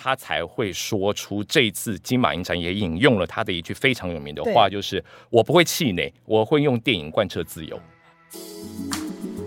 [0.00, 7.76] 他才会说出这次金马影展也引用了他的一句非常有名的话，就是我不会气馁，我会用电影贯彻自由。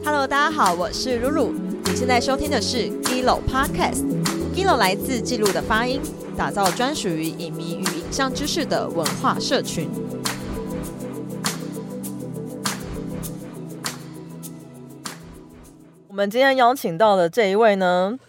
[0.03, 1.53] Hello，大家好，我是露露，
[1.85, 4.03] 你现在收听的是 Gilo Podcast。
[4.53, 6.01] Gilo 来自记录的发音，
[6.36, 9.89] 打造专属于影迷与影像知识的文化社群。
[16.09, 18.20] 我们今天邀请到的这一位呢？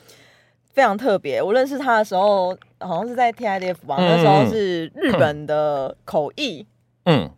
[0.72, 6.66] 非常特别，我认识他的时候，好像是在 TIDF 吧，那时候是日本的口译，
[7.04, 7.30] 嗯，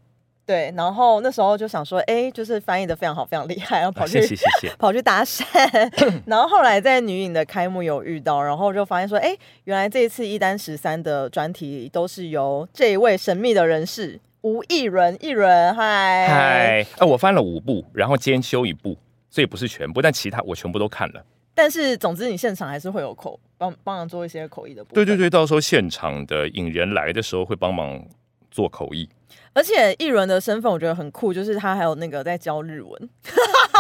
[0.46, 5.44] 对，然后那时候就想说，哎，就是翻译的非常好，非常厉害，然后跑去谢谢谢谢， 跑去搭讪，
[6.26, 16.28] 然后后来在女影的开幕有遇到，然后就发现说，哎，原来这一次一单十三的专题都是由这一位神秘的人士吴艺伦，艺伦，嗨。
[16.28, 18.96] 嗨，哎，我翻了五部，然后兼修一部，
[19.28, 21.24] 所以不是全部，但其他我全部都看了。
[21.54, 24.84] 但是，总之，你现场还是会有口帮帮忙做一些口译的。
[24.92, 28.04] 对对对，到时候现场的引人来的时候会帮忙
[28.50, 29.08] 做口译。
[29.52, 33.08] 而且，艺人的身份我觉得很酷，就是他还有那个在教日文。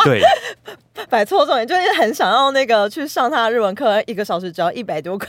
[0.04, 0.22] 对，
[1.10, 5.28] 摆错重点，就是很想要那个去上他的日文课，一个小时只要一百多块。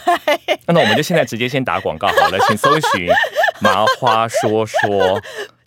[0.68, 3.08] 那我们就现在直接先打广告好了，请搜寻
[3.60, 5.20] 麻花说说。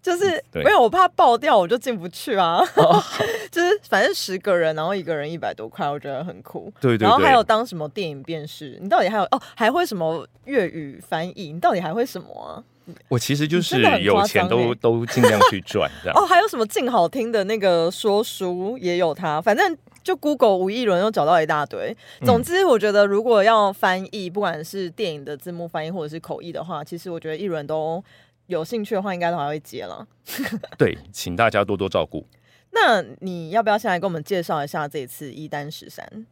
[0.08, 2.64] 就是没有我怕爆掉，我就进不去啊。
[3.52, 6.72] 就是反正十个人，然后一个人一百多块，我觉得很酷。
[6.80, 7.06] 对对。
[7.06, 11.52] 然后还有当什么电影辨识，你到底还有哦，还会什么粤语翻译？
[11.52, 12.64] 你到底还会什么啊？
[13.08, 16.16] 我其实就是有钱都都尽量去赚这样。
[16.18, 21.94] 哦，还有什么静好听的那个说书也有他，反正就 Google 吴一伦又找到一大堆。
[22.24, 28.02] 总之，我觉得如果要翻译，不管是电影的字幕翻译或者是口译的话，其实我觉得一轮都。
[28.48, 30.06] 有兴趣的话，应该都还会接了。
[30.76, 32.26] 对，请大家多多照顾。
[32.72, 36.26] 那你要不要先来跟我们介绍一下这次一单十三？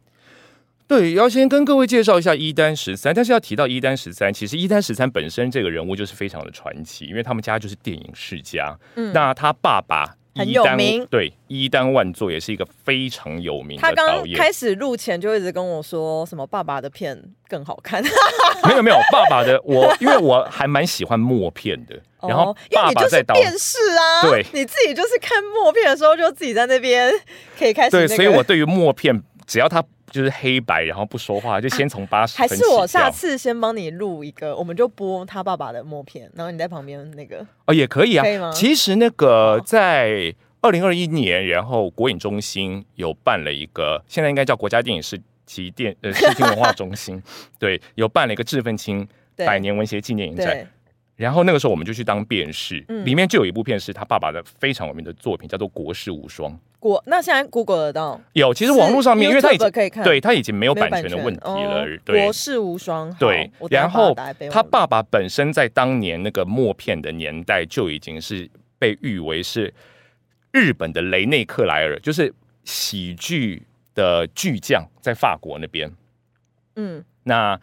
[0.87, 3.13] 对，要先跟各位介绍一下一丹十三。
[3.13, 8.77] 但是要提到一丹十三，其实一丹十三本身这个人物就是非常的传奇，因为他们家就是电影世家。
[8.95, 10.17] 嗯，那他爸爸。
[10.37, 14.37] 很有名，对，一丹万作也是一个非常有名的导演。
[14.37, 18.03] 开始录前就一直跟我说什么爸爸的片更好看。
[18.67, 21.95] 没有没有，爸爸的我，因为我还蛮喜欢默片的。
[22.21, 27.11] 然后爸爸在导电视啊，对，你自己就是看默片的时候就自己在那边
[27.57, 27.91] 可以开始。
[27.91, 29.83] 对，所以我对于默片，只要他。
[30.17, 32.35] 就是黑白，然后不说话，就先从八十。
[32.37, 38.51] 还是我下次先帮你录一个，我们就播他爸爸的默片，然后你在旁边那个哦，也可以啊，可以吗？
[38.51, 47.21] 其实那个在二零二一年，然后国影中心有办了一个，现在应该叫国家电影视及电呃视听文化中心，
[47.59, 50.67] 对，有办了一个致奋青百年文学纪念影展。
[51.15, 56.51] 然后那个时候我们就去当辩士，里面就有一部片是他爸爸的非常有名的作品，叫做《国士无双》。
[56.79, 61.85] 国那现在 Google 得到有，其实网络上面，因为他已经可以看，对他已经没有版权的问题了。
[62.05, 63.51] 国士无双，对。
[63.69, 64.15] 然后
[64.51, 69.73] 他爸爸本身在当年那个默片的年代就已经是被誉为是
[70.51, 72.33] 日本的雷内克莱尔，就是
[72.63, 73.63] 喜剧
[73.93, 75.91] 的巨匠，在法国那边。
[76.75, 77.59] 嗯，那。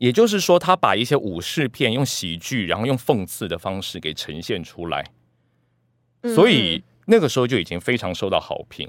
[0.00, 5.04] 也就是说，他把一些武士片用喜剧，然后用讽刺的方式给呈现出来，
[6.34, 8.88] 所以那个时候就已经非常受到好评。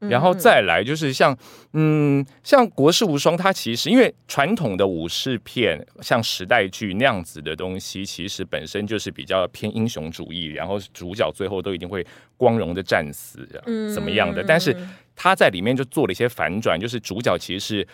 [0.00, 1.36] 然后再来就是像，
[1.74, 12.04] 嗯，像《国士无双》，它其实因为传统的武士片，像时代剧那样子的东西，其实本身就是比较偏英雄主义，然后主角最后都一定会
[12.36, 13.48] 光荣的战死，
[13.94, 14.42] 怎么样的？
[14.42, 14.76] 但是
[15.14, 17.88] 他在里面就做了一些反转，就是主角其实是。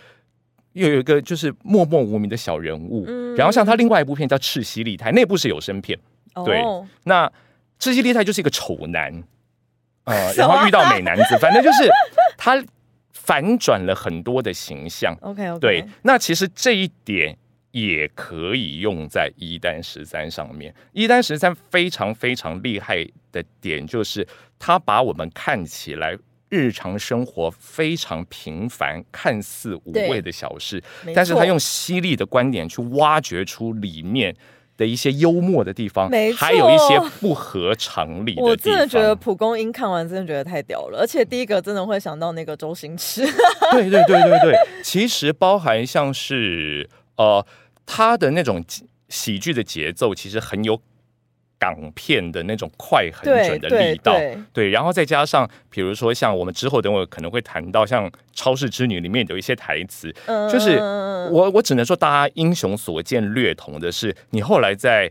[0.74, 3.04] 又有一个就是默默无名的小人物，
[3.36, 5.98] 然后像他另外一部片叫《赤西利泰》，那部是有声片。
[6.44, 6.62] 对，
[7.04, 7.28] 那
[7.80, 9.10] 赤西利泰就是一个丑男，
[10.08, 11.88] 呃， 然后遇到美男子，反正就是
[12.36, 12.62] 他
[13.12, 15.16] 反转了很多的形象。
[15.20, 17.36] OK，对，那其实这一点
[17.70, 20.74] 也可以用在一单十三上面。
[20.92, 24.26] 一单十三非常非常厉害的点就是，
[24.58, 26.16] 他把我们看起来。
[26.50, 30.82] 日常生活非常平凡、看似无味的小事，
[31.14, 34.34] 但是他用犀利的观点去挖掘出里面
[34.78, 38.44] 的一些幽默的地方，还有一些不合常理的地方。
[38.48, 43.26] 我真的觉得蒲公英看完真的觉得太屌了，而且第一个真的会想到那个周星驰。
[43.72, 47.44] 对对对对对，其实包含像是呃
[47.84, 48.64] 他的那种
[49.10, 50.80] 喜剧的节奏，其实很有。
[51.58, 54.12] 港片的那种快很准的力道，
[54.52, 60.14] 对，然后再加上，比如说像我们之后等会可能会谈到，像《超市之女》里面有一些台词，
[60.50, 65.10] 就是我我只能说，大家英雄所见略同的是，你后来在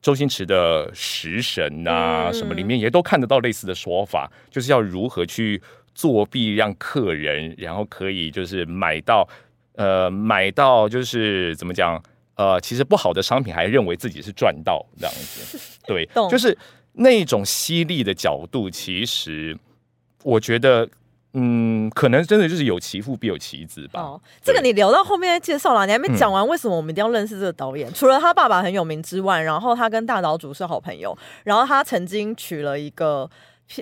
[0.00, 5.60] 周星驰的《食神》啊什么里面也都看得到类似的说法，就是要如何去
[5.94, 9.28] 作弊，让客人然后可以就是买到
[9.74, 12.02] 呃买到就是怎么讲。
[12.36, 16.56] 呃，其实不好的商品还认为自己是赚到这样子， 对，就是
[16.92, 19.58] 那种犀利的角度，其实
[20.22, 20.88] 我觉得。
[21.38, 24.00] 嗯，可能真的就是有其父必有其子吧。
[24.00, 27.92] 哦，这个你聊到后面介绍了，你还没讲完，为什么我们一定要认识这个导演？
[27.92, 33.28] 除了他爸爸很有名之外，然后他跟大岛主是好朋友，然后他曾经娶了一个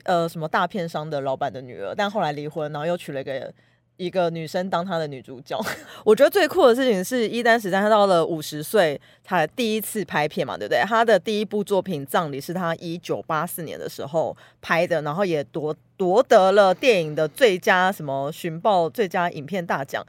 [0.03, 3.55] 呃什么大片商的老板的女儿，但后来离婚，然后又娶了一个。
[3.96, 5.58] 一个女生当她的女主角，
[6.05, 10.82] 我觉得最酷的事情是一丹十三他到了五十岁，他第一次拍片嘛，对不对？
[10.82, 20.05] 他的第一部作品《葬礼》是他一九八四年的时候拍的，然后也夺夺得了电影的最佳什么寻报最佳影片大奖。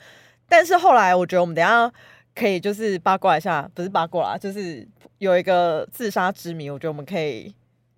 [0.50, 1.92] 但是后来，我觉得我们等下
[2.34, 4.88] 可以就是八卦一下，不是八卦啦，就是
[5.20, 7.54] 有一个自杀之谜，我觉得我们可以。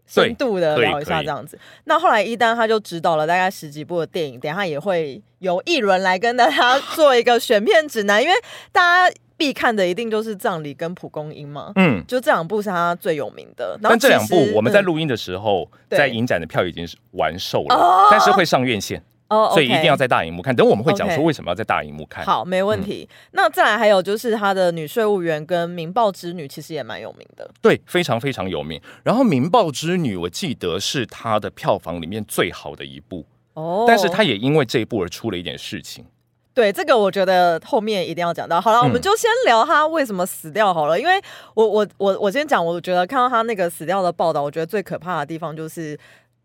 [0.08, 8.34] 深度的聊一下这样子，那后来一丹他就指导了大概十几部的电影，等下也会由一轮来跟大家 做一个选片指南，因为
[8.72, 13.78] 大家必看的一定就是《葬礼》跟《蒲公英》嘛，嗯，就这两部是他最有名的。
[13.84, 19.04] 但这两部我们在录音的时候，在影展的票已经是完售了，但是会上院线。
[19.30, 20.56] 哦，所以一定要在大荧幕看。
[20.56, 22.24] 等我们会讲说为什么要在大荧幕看。
[22.24, 23.08] 好，没问题。
[23.32, 27.50] 那再来还有就是他的《女税务员》跟《民报之女》其实也蛮有名的。
[27.62, 28.82] 对，非常非常有名。
[29.04, 33.26] 然后《民报之女》我记得是他的票房里面最好的一部。
[33.54, 33.84] 哦。
[33.86, 36.06] 但是他也因为这一部而出了一点事情。
[36.54, 38.62] 对，这个我觉得后面一定要讲到。
[38.62, 40.98] 好了，我们就先聊他为什么死掉好了。
[40.98, 41.22] 因为
[41.54, 46.00] 我我我我先讲，我觉得看到他那个死掉的报道，我觉得最可怕的地方就是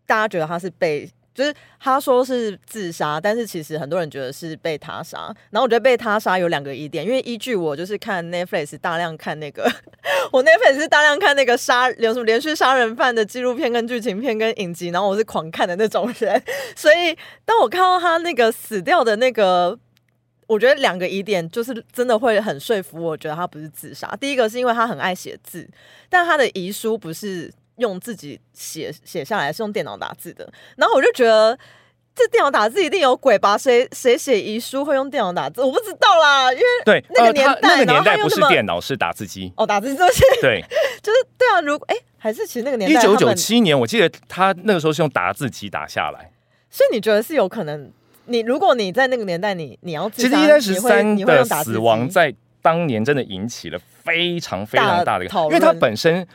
[0.05, 1.09] 大家觉得他是被。
[1.33, 5.33] 就是他说是自杀，但是其实很多人觉得是被他杀。
[5.49, 9.63] 然后我觉得被他杀有两个疑点，因为依据我就是看 Netflix 大量看那个，
[10.31, 16.41] 我 Netflix 是大量看那个杀有什么连续杀人犯的纪录片跟剧情片跟影集，然后我是狂看的那种人。
[16.75, 19.77] 所以当我看到他那个死掉的那个，
[20.45, 24.15] 我觉得两个疑点就是真的会很说服我觉得他不是自杀。
[24.21, 25.67] 第一个是因为他很爱写字，
[26.09, 27.51] 但他的遗书不是。
[27.77, 31.57] 用自己写写下来是用电脑打字的，然后我就觉得
[32.15, 33.57] 这电脑打字一定有鬼吧？
[33.57, 35.61] 谁谁写遗书会用电脑打字？
[35.61, 40.63] 我不知道啦，因为对那个年代，那个年代不是电脑是打字机哦，打字机 就是对，
[41.01, 41.61] 就是对啊。
[41.61, 46.31] 如果哎，还是其实那个年代，一九九七年，我记得他那个时候是用打字机打下来，
[46.69, 47.91] 所以你觉得是有可能？
[48.25, 56.27] 你如果你在那个年代，你你要其实一三十三的死亡在当年真的引起了非常非常大的讨论，因为他本身。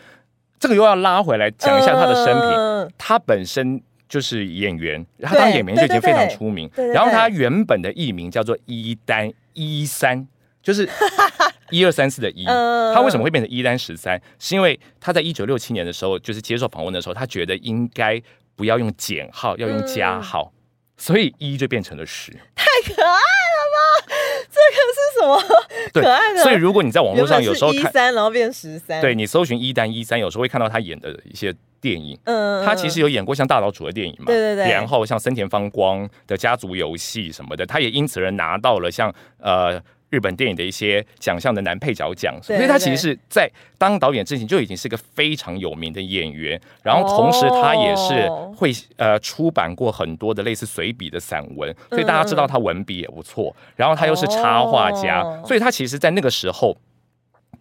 [0.59, 2.95] 这个又要拉回来讲一下他的生平。
[2.99, 6.71] 他本身就是演员，他当演员就已经非常出名。
[6.95, 10.27] 然后他原本的艺名叫做一丹一三，
[10.63, 10.89] 就是
[11.71, 12.45] 一二三四的一。
[12.45, 14.21] 他为什么会变成一丹十三？
[14.39, 18.21] 是因为他在一九六七年的时候，就是接受访问的时候，他觉得应该
[18.57, 20.53] 不要用减号，要用加号，
[20.97, 22.33] 所以一就变成了十。
[22.57, 24.15] 太可爱了吧！
[24.59, 26.43] 这个是什么可爱的？
[26.43, 32.19] 所以如果你在网络上有时候看然后变十三，对你搜寻一单一三，有时候会看到他演的一些电影。
[32.25, 34.27] 嗯，他其实有演过像大岛主的电影嘛？
[34.27, 34.73] 对对对。
[34.73, 39.81] 然后像森田芳光的家族游戏什么的，他也因此而拿到了像呃。
[40.11, 56.77] 日本电影的一些奖项的男配角奖，所以他其实是在当导演之前就已经是个非常有名的演员，然后同时他也是会呃出版过很多的类似随笔的散文，所以大家知道他文笔也不错，然后他又是插画家，所以他其实在那个时候。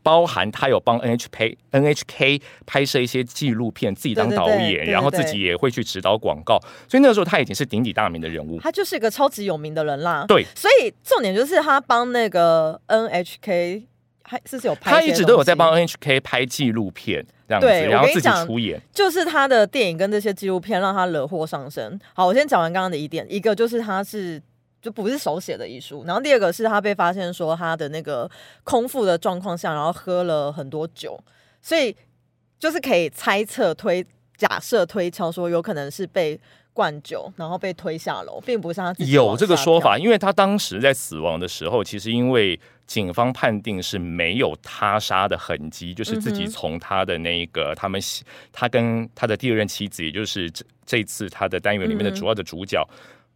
[0.07, 8.57] 包含他有帮 NHK NHK 拍摄一些纪录片，自己当导演，然后自己也会去指导广告，所以那个时候他已经是鼎鼎大名的人物。
[8.61, 10.23] 他就是一个超级有名的人啦。
[10.25, 13.83] 对，所以重点就是他帮那个 NHK
[14.23, 18.81] 还是有拍，他一直都有在帮 NHK 拍纪录片这样子，然后自己出演。
[18.93, 21.99] 就是他的电影跟这些纪录片让他惹祸上身。
[22.13, 24.41] 好，我先讲完刚刚的疑点，一个就是他是。
[24.87, 28.29] 就不是手写的遗书，然后第二个是他被发现说他的那个
[28.63, 31.19] 空腹的状况下，然后喝了很多酒，
[31.61, 31.93] 所以
[32.57, 34.05] 就是可以猜测推
[34.37, 36.39] 假设推敲说有可能是被
[36.71, 47.99] 灌酒，然后被推下楼，并不是他有这个说法，因为他当时在死亡的时候，其实因为警方判定是没有他杀的痕迹，就是自己从他的那个他们
[48.53, 52.81] 他跟他的第二任妻子，也就是这这次他的单元里面的主要的主角。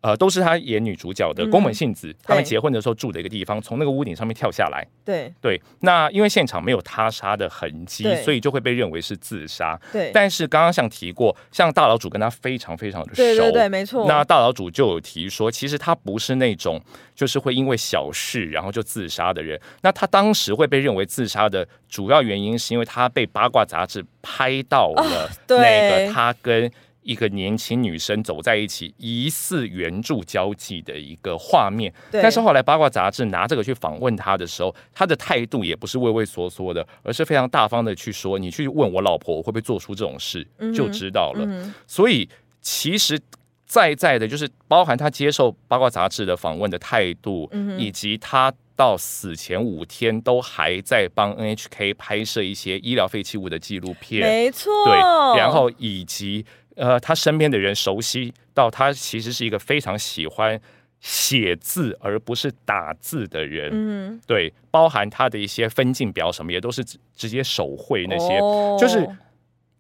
[0.01, 4.85] 呃，都是他演女主角的宫本信子，他们结婚的时候住的一个地方，从那个屋顶上面跳下来。
[5.05, 9.79] 对对，那因为现场没有他杀的痕迹，所以就会被认为是自杀。
[9.91, 14.07] 对，但是刚刚像提过，像大老主跟他非常非常的熟，对对对，没错。
[14.07, 16.81] 那大老主就有提说，其实他不是那种
[17.13, 19.59] 就是会因为小事然后就自杀的人。
[19.81, 26.71] 那他当时会被认为自杀的主要原因，是因为他被八卦杂志拍到了那个他跟。
[27.03, 31.91] 一个年轻女生走在一起，疑似援助交际的一个画面。
[32.11, 41.47] 但是后来八卦杂志拿这个去访问他的时候，他的态度也不是畏畏缩缩的，而是非常大方的去说：“你去问我老婆，我会不会做出这种事，就知道了。”
[41.87, 42.29] 所以
[42.61, 43.19] 其实
[43.65, 54.21] 在在的，就是包含他接受八卦杂志的访问的态度，以及他到死前五天都还在帮 NHK 拍摄一些医疗废弃物的纪录片。
[54.21, 54.95] 没错，对，
[55.39, 56.45] 然后以及。
[56.81, 60.59] 呃，他身边的人熟悉到他其实是一个非常喜欢
[60.99, 63.69] 写字而不是打字的人。
[63.71, 66.83] 嗯，对，包含他的一些分镜表什么也都是
[67.15, 68.39] 直接手绘那些。
[68.79, 69.07] 就是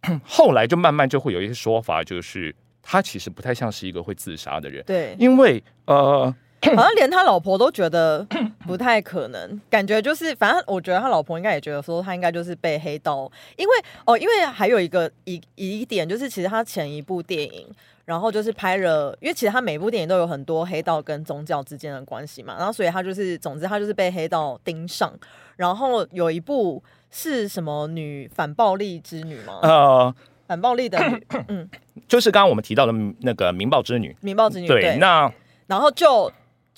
[0.23, 4.83] 后来就慢慢就会有一些说法，就是他其实不太像是一个会自杀的人。
[4.85, 6.33] 对，因为呃。
[6.75, 8.25] 好像连他老婆都觉得
[8.67, 13.73] 不太可能，感觉就是，反正我觉得他老婆应该也觉得说他应该就是被黑道，因为
[14.05, 17.67] 哦，因为还有一个一一点就是，其实他前一部电影，
[18.05, 25.11] 然后就是拍了，因为其实他每部电影都有很多黑道跟宗教之间的关系嘛，然后所以他就是，总之他就是被黑道盯上，
[25.55, 29.59] 然后有一部是什么女反暴力之女吗？
[29.63, 30.15] 呃，
[30.45, 31.67] 反暴力的女， 嗯，
[32.07, 35.31] 就是刚刚我们提到的那个《民暴之女》，《民暴之女》对，那
[35.65, 36.31] 然后就。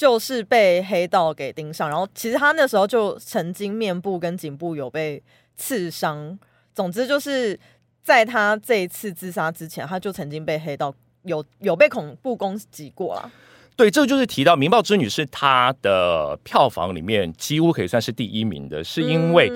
[0.04, 5.24] 就是被黑道给盯上，然后其实他那时候就曾经面部跟颈部有被
[5.56, 6.38] 刺伤。
[6.74, 7.58] 总之就是
[8.04, 10.94] 在他这一次自杀之前，他就曾经被黑道
[11.24, 13.32] 有有被恐怖攻击过了。
[13.78, 19.50] 对，这就是提到《民报之女》是他的票房里面几乎可以算是第一名的，是因为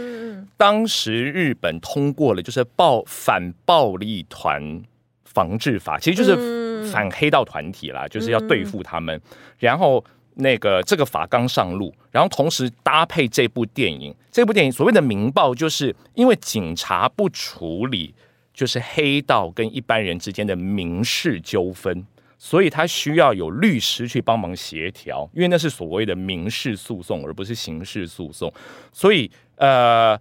[0.55, 4.81] 当时日本通过了就是暴反暴力团
[5.25, 9.19] 防治法，其实就是反黑道团体啦，就是要对付他们，
[9.59, 10.01] 然后。
[10.37, 18.13] 那个这个法刚上路，然后同时搭配这部电影，这部电影所谓的《民报》，就是因为警察不处理
[18.53, 22.05] 就是黑道跟一般人之间的民事纠纷，
[22.37, 28.51] 所以他需要有律师去帮忙协调，因为那是所谓的民事诉讼，而不是刑事诉讼。
[28.93, 30.19] 所以，呃，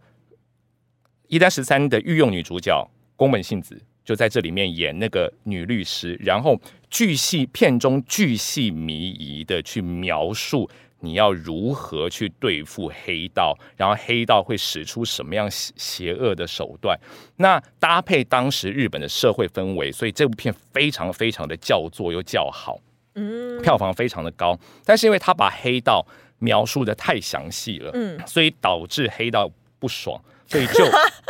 [1.28, 3.80] 一单十三的御用女主角宫本信子。
[4.06, 6.56] 就在这里面演那个女律师，然后
[6.88, 10.70] 巨细片中巨细靡遗的去描述
[11.00, 16.96] 你要如何去对付黑道，然后黑道会使出什么样邪恶的手段。
[17.38, 22.78] 那搭配当时日本的社会氛围，所以这部片非常非常的叫座又叫好，
[23.16, 24.56] 嗯，票房非常的高。
[24.84, 26.06] 但是因为他把黑道
[26.38, 30.84] 描述的太详细了，嗯，所以导致黑道不爽，所以就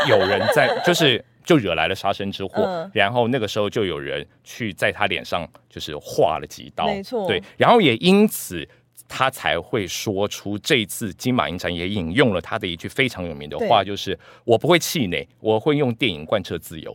[0.07, 1.25] 有人在就是。
[1.47, 8.69] 就惹来了杀身之祸，然后那个时候就有人去在他脸上就是划了几刀，没错，对，然后也因此
[9.09, 16.95] 他才会说出这次金马影展也引用了他的一句非常有名的话，就是我不会气馁，我会用电影贯彻自由。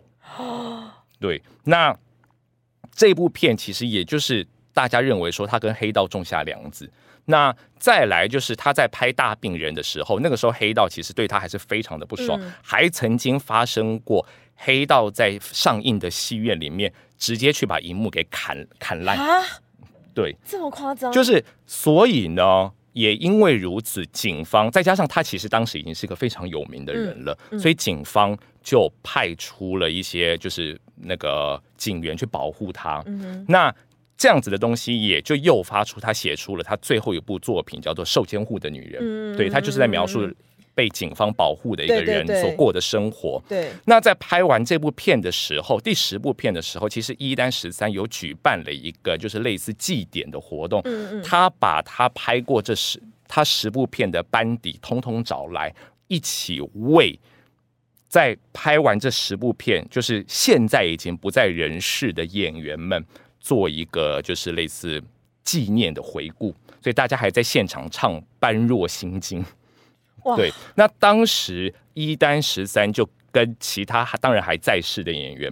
[1.18, 1.98] 对，那
[2.94, 6.92] 这部片其实也就是大家认为说他跟黑道种下梁子。
[7.26, 14.26] 那再来就是他在拍大病人的时候，那个时候黑道其实对他还是非常的不爽，还曾经发生过
[14.56, 19.44] 黑道在上映的戏院里面直接去把荧幕给砍砍烂啊！
[20.14, 21.12] 对，这么夸张？
[21.12, 33.04] 就是所以呢，也因为如此，警方再加上他其实当时已经是一个非常有名的人了，所以警方就派出了一些就是那个警员去保护他。
[33.48, 33.74] 那
[34.22, 39.02] 这样子的东西也就诱发出他写出了他最后一部作品，叫做《受监护的女人》。
[39.04, 40.32] 嗯，对他就是在描述
[40.76, 43.42] 被警方保护的一个人所过的生活。
[43.50, 50.80] 对，那在拍完这部片的时候，第十部片的时候，其实一丹十三有举办了一个就是类似祭典的活动。
[50.86, 55.74] 嗯嗯，他把他拍过这十他十部片的班底通通找来，
[56.08, 57.20] 一起为
[58.08, 63.04] 在拍完这十部片，就是现在已经不在人世的演员们。
[63.42, 65.04] 做一个就是类似
[65.44, 69.44] 纪念的回顾，所以大家还在现场唱《般若心经》。
[70.38, 75.52] 对，那当时一丹十三就跟其他当然还在世的演员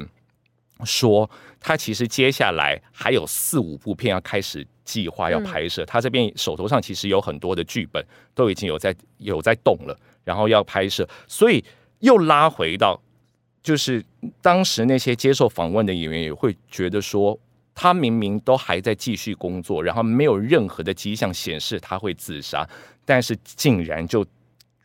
[0.85, 1.27] 说，
[1.59, 8.05] 他其实接下来还有四五部片要开始计划要拍摄，他这边手头上其实有很多的剧本
[8.35, 11.65] 都已经有在有在动了，然后要拍摄，所以
[12.01, 13.01] 又拉回到
[13.63, 14.05] 就是
[14.39, 17.39] 当时那些接受访问的演员也会觉得说。
[17.73, 22.67] 他明明都还在继续工作，然后没有任何的迹象显示他会自杀，
[23.05, 24.25] 但是竟然就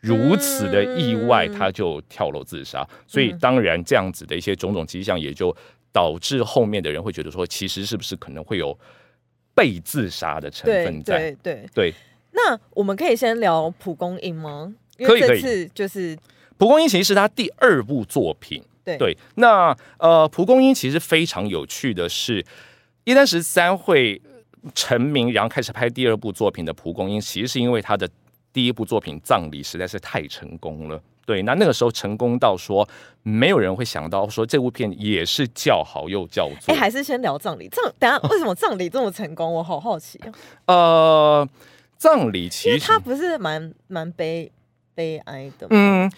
[0.01, 2.87] 如此的意外，他就跳楼自杀。
[3.07, 5.55] 所以当然这样子的一些种种迹象，也就
[5.91, 8.79] 导致后面的人会觉得说，其实是不是可能会有
[9.55, 11.19] 被自杀的成分在？
[11.19, 11.95] 对对对。
[12.33, 14.75] 那我们可以先聊蒲公英吗？
[14.99, 16.17] 可以可以，就是
[16.57, 18.63] 蒲公英其实是他第二部作品。
[18.85, 22.45] 对对，那呃，蒲公英其实非常有趣的是，
[23.05, 24.21] 一三十三会
[24.75, 28.09] 成名，然后开始拍第二部作品的蒲公英，其实是因为他的
[28.53, 31.01] 第一部作品《葬礼》实在是太成功了。
[31.27, 32.87] 对，那那个时候成功到说，
[33.23, 36.75] 没有人会想到说这部片也是叫好又叫座。
[36.75, 37.67] 哎，还是先聊葬礼。
[37.69, 39.55] 葬，等下为什么葬礼这么成功？
[39.55, 40.33] 我好好奇啊。
[40.67, 41.49] 呃，
[41.97, 44.53] 葬礼其实他不是蛮蛮悲
[44.95, 45.67] 悲哀的。
[45.71, 46.11] 嗯，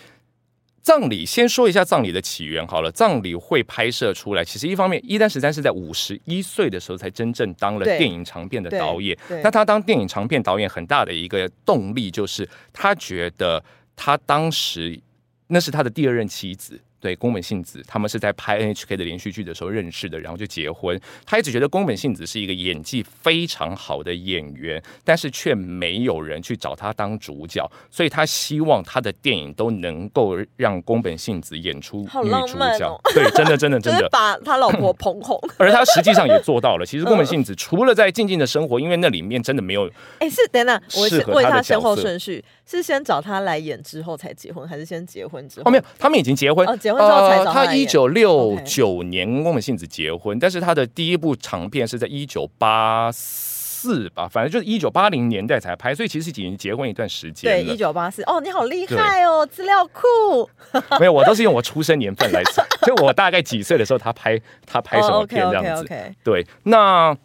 [0.86, 2.92] 葬礼先说一下葬礼的起源好了。
[2.92, 9.18] 葬礼会拍摄出来，其实一方面，一丹十三是在五十一岁的时候才真正当了电影长片的导演。
[9.42, 13.60] 那他当电影长片导演很大的一个动力就是他觉得。
[13.98, 15.00] 他当时
[15.46, 16.78] 那是他的第二任妻子。
[17.06, 21.00] 对宫本信子，他们是在拍 NHK 的连续剧的时候认识的，然后就结婚。
[21.24, 33.00] 他一直觉得宫本信子是一个演技非常好的演员，但是却没有人去找他当主角，所以他希望他的电影都能够让宫本信子演出女主角。
[33.14, 35.40] 对，真的，真的， 真的把他老婆捧红。
[35.58, 36.84] 而他实际上也做到了。
[36.84, 45.68] 其实宫本信子除了在静静的生活，因为那里面真的没有，哎，是等等，我是问他先后顺序，是先找他来演之后才结婚，还是先结婚之后？
[45.68, 46.66] 哦，没有，他们已经结婚。
[46.66, 46.95] 哦，结婚。
[46.98, 57.64] 呃，他一九六九年跟宫本信子结婚，但是他的第一部长片是在一九八四吧，反正就是一九八零年代才拍，所以其实已经结婚一段时间了。
[57.64, 58.22] 对，一九八四。
[58.22, 60.48] 哦，你好厉害哦，资料库。
[60.98, 65.86] 没有，我都是用我出生年份来算，就我大概几岁的时候他拍他拍什么片这样子。
[66.24, 67.16] 对，那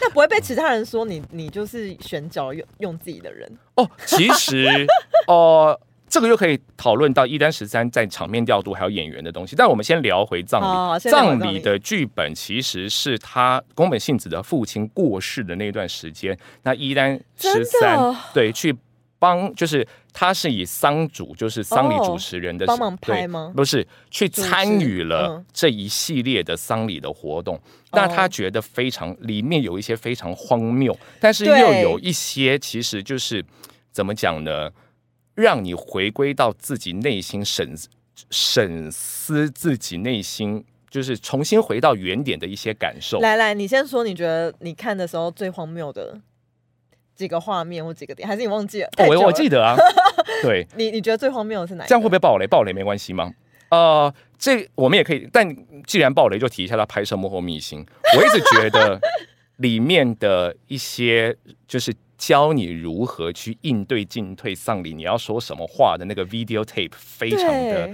[0.00, 3.88] 那不会被其他人说你你就是选角用用自己的人哦？
[4.06, 4.86] 其实
[5.26, 5.78] 哦。
[6.08, 11.00] 这个又可以讨论到一丹十三在场面调度还有演员的东西，但我们先聊回葬礼。
[11.10, 18.74] 葬礼的剧本其实是他宫本信子的父亲过世的那段时间，那一丹十三对去
[19.18, 23.52] 帮，就是他是以丧主，就是丧礼主持人的帮忙拍吗？
[23.54, 27.60] 不是，去参与了这一系列的丧礼的活动。
[27.92, 33.44] 那他觉得非常里面有一些非常荒谬，但是又有一些其实就是
[33.90, 34.70] 怎么讲呢？
[35.38, 37.72] 让你回归到自己内心审
[38.28, 43.20] 审思自己内心，就是重新回到原点的一些感受。
[43.20, 46.20] 来来，你先说，你觉得你看的时候最荒谬的
[47.14, 48.90] 几个画面或几个点，还是你忘记了？
[49.06, 49.76] 我我记得啊，
[50.42, 51.86] 对，你你觉得最荒谬的是哪？
[51.86, 52.46] 这样会不会爆雷？
[52.48, 53.32] 爆雷没关系吗？
[53.70, 55.48] 呃，这我们也可以，但
[55.86, 57.86] 既然爆雷，就提一下他拍摄幕后秘辛。
[58.16, 59.00] 我一直觉得
[59.58, 61.36] 里面的一些
[61.68, 61.94] 就是。
[62.18, 67.88] 教你如何去应对进退丧礼，你要说什么话的那个 video tape 非常的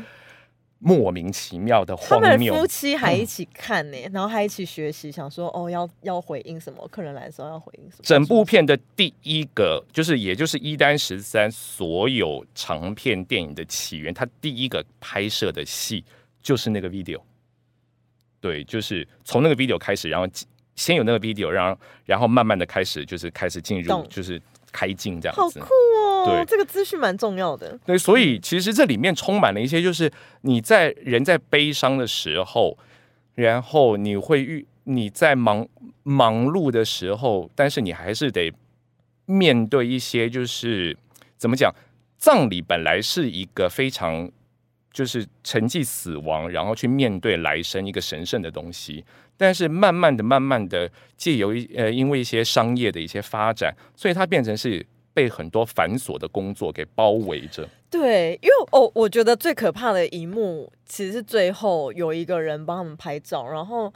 [0.79, 2.55] 莫名其妙的荒谬。
[2.55, 8.03] 夫妻还一起看呢，然后还一起学习，想说哦要要回应什么，客人来的时候要回应什么。
[8.03, 16.03] 整部片的第一个就是，也就是一单十三所有长片电影的起源，他第一个拍摄的戏
[16.43, 17.21] 就是那个 video。
[18.41, 20.27] 对，就是从那个 video 开始，然后。
[20.77, 24.41] 先有那个 video，然后然后慢慢的开始就是开始进入就是
[24.73, 26.27] 开镜这样子，好酷哦！
[26.27, 27.79] 对，这个资讯蛮重要的。
[27.87, 30.11] 对，所以其实这里面充满了一些，就是
[30.41, 32.77] 你在人在悲伤的时候，
[33.35, 35.67] 然后你会遇你在忙
[36.03, 38.53] 忙碌的时候，但是你还是得
[39.27, 40.97] 面对一些，就是
[41.37, 41.73] 怎么讲，
[42.19, 44.31] 葬礼本来是一个非常
[44.93, 49.05] 就是沉寂死亡，然后去面对来生一个神圣的东西。
[49.37, 57.69] 但是慢慢的、慢慢的，借由一呃，因为一些商业的一些发展，所以它变成是被很多繁琐的工作给包围着。
[57.91, 63.93] 对，因为哦，我觉得最可怕的一幕，其实是最后有一个人帮他们拍照，然后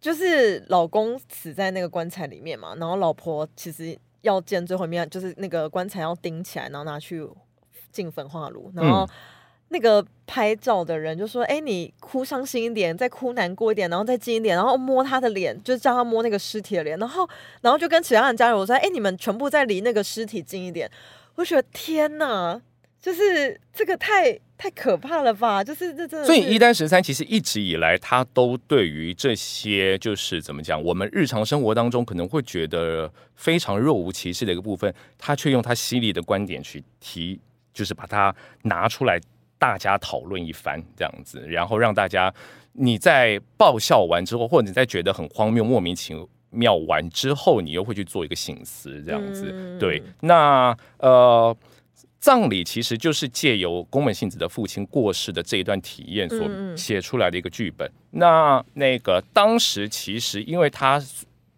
[0.00, 7.26] 就是老公死在那个棺材里面嘛，然后老婆其实要见最后一面，就是那个棺材要钉起来，然后拿去
[7.90, 9.08] 进焚化炉，然后。
[9.72, 17.28] 那个拍照的人就说：“哎，你哭伤心一点，再哭难过一点，然后再近一点，然后摸他的脸，就叫他摸那个尸体的脸，然后，
[17.60, 20.90] 然后就跟其他人交流说：‘哎，你们全部再离那个尸体近一点。’
[21.36, 22.60] 我觉得天哪，
[23.00, 25.62] 就是这个太太可怕了吧？
[25.62, 26.24] 就是这这……
[26.26, 37.38] 所以一单十三其实一直以来，他都对于这些就是怎么讲，我们日常生活当中可能会觉得非常若无其事的一个部分，他却用他犀利的观点去提，
[37.72, 39.20] 就是把它拿出来。”
[39.60, 42.32] 大家讨论一番这样子，然后让大家
[42.72, 46.16] 你在爆笑完之后，或者你在觉得很荒谬、莫名其
[46.48, 49.78] 妙完之后，你又会去做一个醒思这样子。
[49.78, 51.54] 对，那呃，
[52.18, 57.86] 葬礼其实就是借由宫本信子的父亲过世的这一段体验所写出来的一个剧本。
[58.12, 60.98] 那那个当时其实因为他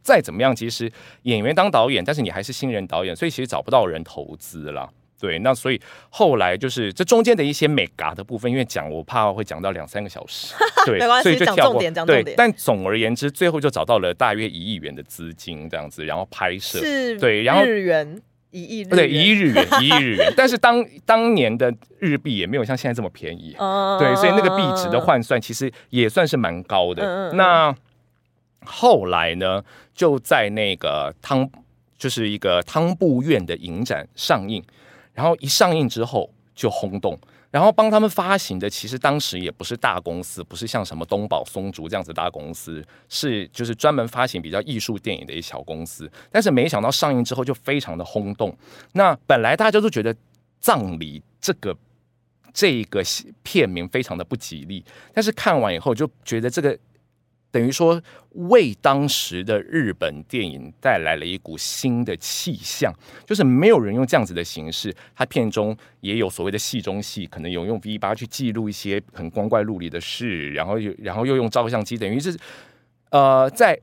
[0.02, 0.90] 再怎么样，其实
[1.22, 4.92] 演员当导演，但是你还是新人导演，所以其实找不到人投资了。
[5.22, 5.80] 对，那所以
[6.11, 10.52] 后来就是这中间的一些美嘎的部分，因为讲我怕会讲到两三个小时，
[10.85, 12.35] 对，所以就讲重点，讲重点。
[12.37, 20.35] 但总而言之，最后就找到了大约一亿元的资金这样子，然后拍摄是，对，然后日元一亿，对，一亿日元，一亿日元。
[20.37, 23.54] 但是当当年的日币也没有像现在这么便宜，
[24.00, 27.30] 对，所以那个币值的换算其实也算是蛮高的。
[27.35, 27.72] 那
[28.64, 29.62] 后来呢，
[29.94, 31.48] 就在那个汤。
[31.98, 34.61] 就是一个汤布院的影展上映，
[35.14, 37.18] 然后一上映之后就轰动，
[37.51, 48.57] 然后帮他们发行的其实当时也不是大公司，不是像什么东宝松竹这样子大公司，是就是专门发行比较艺术电影的一小公司，但是没想到上映之后就非常的轰动。
[48.92, 50.14] 那本来大家都觉得
[50.61, 51.77] 葬礼这个
[52.53, 53.03] 这个
[53.42, 56.79] 片名非常的不吉利，但是看完以后就觉得这个。
[57.52, 58.00] 等于说，
[58.48, 62.90] 为当时的日本电影带来了一股新的气象，
[63.26, 64.92] 就是没有人用这样子的形式。
[65.14, 72.34] 它片中也有所谓的戏中戏，可能有用 V 八去记录一些很光怪陆离的事，然后又然后又用照相机，等于是
[73.10, 73.78] 呃在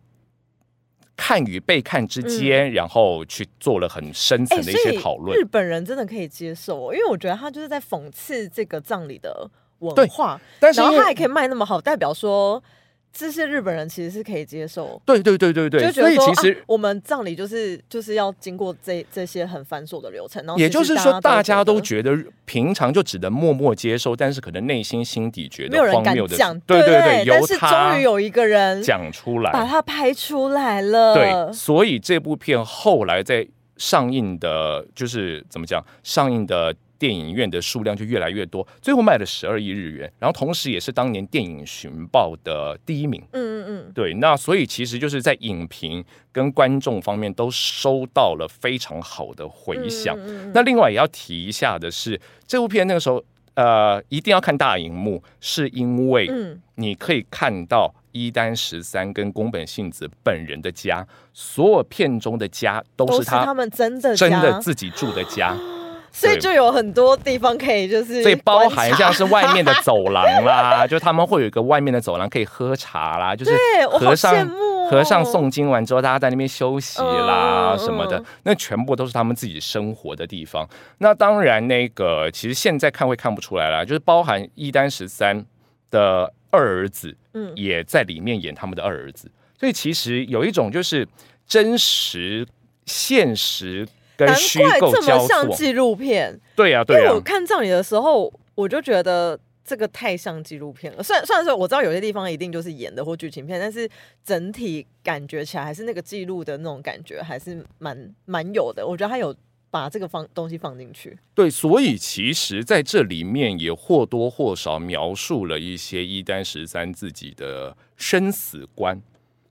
[1.15, 5.37] 看与被看之间，然后去做了很深层的一些讨论。
[5.37, 12.63] 日本人真的可以接受，因为我觉得他就是在讽刺这个葬礼的文化，但是然后他还可以卖那么好，代表说。
[13.11, 36.73] 这些日本人其实是可以接受，对对对对对，所以其实我们葬礼就是就是要经过这这些很繁琐的流程，然后也就是说大家都觉得平常就只能默默接受，但是可能内心心底觉得荒谬的，对对对，但是终于有一个人讲出来，把它拍出来了，对，所以这部片后来在上映的，就是怎么讲，上映的。
[36.99, 43.23] 电影院的数量就越来越多，最后卖了十二亿日元，然后同时也是当年电影寻报的第一名。
[43.31, 50.17] 嗯嗯嗯，对，那所以其实就是在影评跟观众方面都收到了非常好的回响。
[50.53, 56.29] 那另外也要提一下的是，这部片那个时候呃一定要看大荧幕，是因为
[56.75, 65.57] 你可以看到一丹十三跟宫本信子本人的家，所有片中的家都是他他们真的真的自己住的家。
[66.11, 73.51] 所以就有很多地方可以，就是所以包含像是外面的走廊啦， 就他们会有一个外面的走廊可以喝茶啦，就是
[73.91, 74.49] 和尚
[74.89, 80.67] 和尚诵经完之后，大家在那边休息啦什么的，那全部都是他们自己生活的地方。
[80.97, 85.45] 那当然，那个其实现在看会看不出来啦，就是包含一丹十三
[85.91, 91.07] 的二儿子，嗯，也在里面演他们的二儿子，所以其实有一种就是
[91.47, 92.47] 真实
[92.85, 93.87] 现实。
[94.27, 97.03] 难怪这么像纪录片，对呀，对呀。
[97.03, 101.03] 因为我看葬礼的时候，我就觉得这个太像纪录片了。
[101.03, 103.89] 虽然虽然说我知道有些地方一定就是演的或剧情片，但是
[104.23, 108.85] 整体感觉起来还是那个记录的那种感觉，还是蛮蛮有的。
[108.85, 109.35] 我觉得他有
[109.71, 111.17] 把这个放东西放进去。
[111.35, 119.01] 对，所以其实在这里面也或多或少描述了一些一丹十三自己的生死观。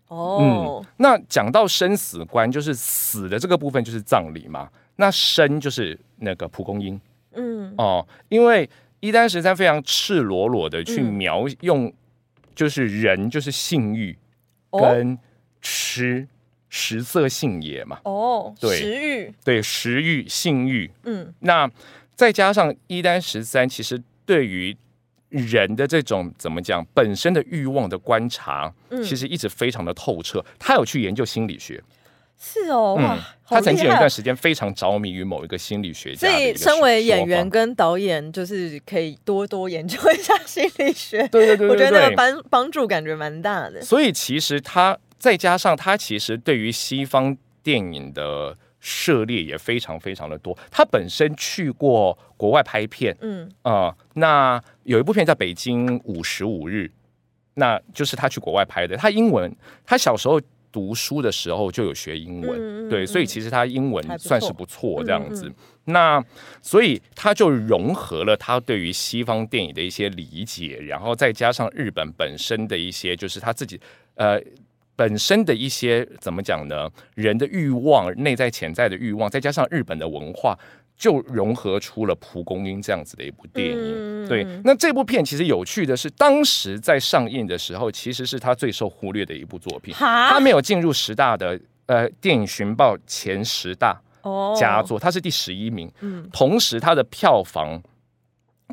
[0.08, 4.68] 哦，那讲到生死观，就是死的这个部分就是葬礼嘛。
[4.96, 7.00] 那生就是那个蒲公英，
[7.32, 8.68] 嗯，哦，因为
[9.00, 11.92] 一丹十三非常赤裸裸的去描用，
[12.54, 14.18] 就是人就是性欲
[14.72, 15.18] 跟
[15.60, 16.26] 吃
[16.68, 18.00] 食色性也嘛。
[18.04, 21.70] 哦，对，食欲，对，食欲性欲，嗯，那
[22.16, 24.76] 再加上一丹十三，其实对于。
[25.30, 30.44] 人的这种怎么讲，本身的欲望的观察，其实一直非常的透彻。
[30.58, 31.82] 他有去研究心理学，
[32.38, 36.28] 是哦，哇，他曾经有一段时间非常着迷于某一个心理学家。
[36.28, 41.28] 所以，身为演员跟导演，就是可以多多研究一下心理学。
[41.28, 43.82] 对对对，我觉得帮帮助感觉蛮大的。
[43.82, 48.56] 所以，其实他再加上他其实对于西方电影的。
[48.80, 50.56] 涉猎也非常非常的多。
[50.70, 56.90] 他本身去过国外拍片，嗯啊，那有一部片在北京五十五日，
[57.54, 58.96] 那就是他去国外拍的。
[58.96, 65.52] 他英文，他小时候读书的时候就有学英文，对，所以其实他英文算是不错这样子。
[65.86, 66.22] 那
[66.62, 73.80] 所以他就融合了他对于西方电影的一些理解，然后再加上日本本身的一些，就是他自己
[74.14, 74.40] 呃。
[74.98, 76.90] 本身的一些怎么讲呢？
[77.14, 80.58] 人的欲望、内在潜在的欲望，再加上日本的文化，
[80.96, 84.28] 就融合出了《蒲公英》这样子的一部电影。
[84.28, 89.94] 对，那这部片其实有趣的是，当时在上映的时候，其实是他最受忽略的一部作品。
[89.94, 93.96] 他没有进入十大的呃电影寻报前十大
[94.58, 95.88] 佳作，他是第十一名。
[96.00, 97.80] 嗯，同时他的票房。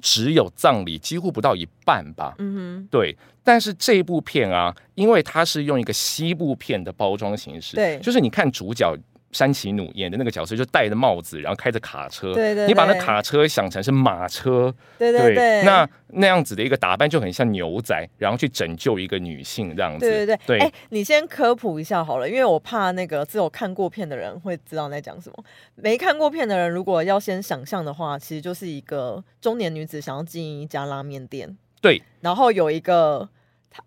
[0.01, 3.15] 只有葬礼几乎不到一半吧，嗯哼，对。
[3.45, 8.93] 但是这部片啊，因为它是用一个西部片的包装形式，对，就是你看主角
[9.31, 12.33] 山崎努演的那个角色，就戴着帽子，然后开着卡车。
[12.33, 14.73] 对对，你把那卡车想成是马车。
[14.97, 15.61] 对对对。
[15.63, 20.09] 那那样子的一个打扮就很像牛仔，然后去拯救一个女性这样子。
[20.09, 20.59] 对对对。
[20.59, 25.43] 哎，你先科普一下好了，因为我怕那个只有看过片的人会知道在讲什么，
[25.75, 31.57] 没看过片的人如果要先想象的话，其实就是一个中年女子想要经营一家拉面店。
[31.81, 32.01] 对。
[32.21, 33.29] 然后有一个。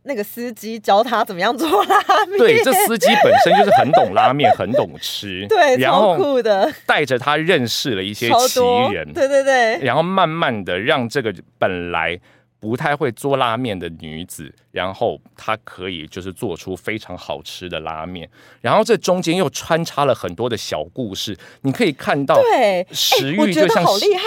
[0.03, 2.39] 那个司机教他怎么样做拉面。
[2.39, 5.47] 对，这司机本身就是很懂拉面，很懂吃。
[5.51, 8.61] 对，然后酷的，带着他认识了一些奇
[8.93, 9.13] 人。
[9.13, 9.79] 对对对。
[9.79, 12.21] 然后慢慢的让这个本来。
[12.61, 18.29] 不太会做拉面的女子，然后她可以就是做出非常好吃的拉面，
[18.61, 23.87] 然后这中间又穿插了很多的小故事，你可以看到，对，食欲就像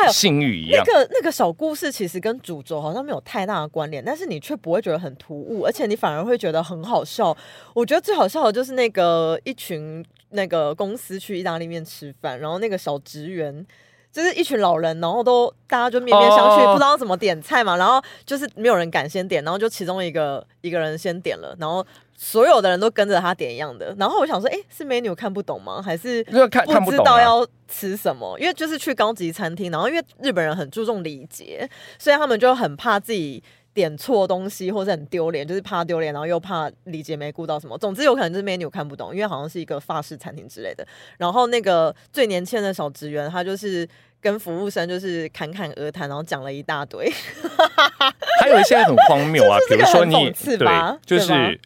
[0.09, 0.81] 性欲一样。
[0.87, 7.35] 那个那个小故事其实跟主轴好像没有太大的关联，但是你却不会觉得很突兀，而且你反而会觉得很好笑。
[7.73, 13.65] 我觉得最好笑的就是那个一群那个公司去意大利面吃饭，然后那个小职员。
[14.11, 17.77] 就是一群老人，然后都大家就面面相觑，不知道怎么点菜嘛。
[17.77, 23.95] 然后就是没有人敢先点，然后就其中一个一个人先点了，然后所有的人都跟着他点一样的。
[23.97, 25.81] 然后我想说，哎，是 menu 看不懂吗？
[25.81, 28.37] 还是不知道要吃什么？
[28.39, 33.41] 因为就是去高级餐厅，然后因为日本人很注重礼节，所以他们就很怕自己。
[33.73, 37.77] 点错东西或者很丢脸，就是怕丢脸，然后又怕理解没顾到什么。
[37.77, 40.85] 总之有可能就是 menu 看不懂，因为好像是一个法式餐厅之类的。
[41.17, 43.87] 然后那个最年轻的小职员，他就是
[44.19, 47.09] 跟服务生就是侃侃而谈，然后讲了一大堆。
[48.41, 50.67] 还有一些很荒谬啊， 比如说你对，
[51.05, 51.59] 就是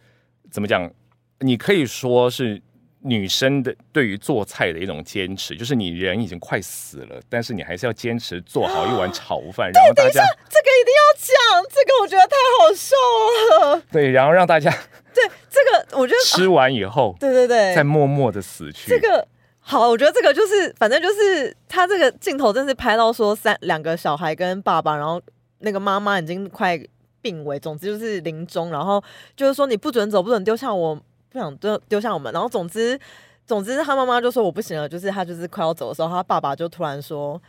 [0.51, 0.91] 怎么讲，
[1.39, 2.61] 你可以说是。
[3.07, 12.95] 女生的对于做菜的一种坚持，就是你人已经快死了，但是你还是要坚持做好一碗炒饭， 然后大家这个一定要讲，这个我觉得太好笑
[13.69, 13.81] 了。
[13.91, 14.71] 对，然后让大家
[15.13, 18.89] 对这个，我觉得 吃完以后， 对对对，再默默的死去。
[18.89, 19.27] 这个
[19.59, 25.21] 好，我觉得这个就是，反正就是他这个镜头真是拍到说三两个小孩跟爸爸，然后
[25.59, 26.79] 那个妈妈已经快
[27.21, 29.03] 病危，总之就是临终，然后
[29.35, 30.99] 就是说你不准走，不准丢下我。
[31.35, 32.97] 不想丢丢下我们，然后总之，
[33.45, 37.39] 总之他妈妈就说我不行了，就是他就是快要走的时候，他爸爸就突然说：“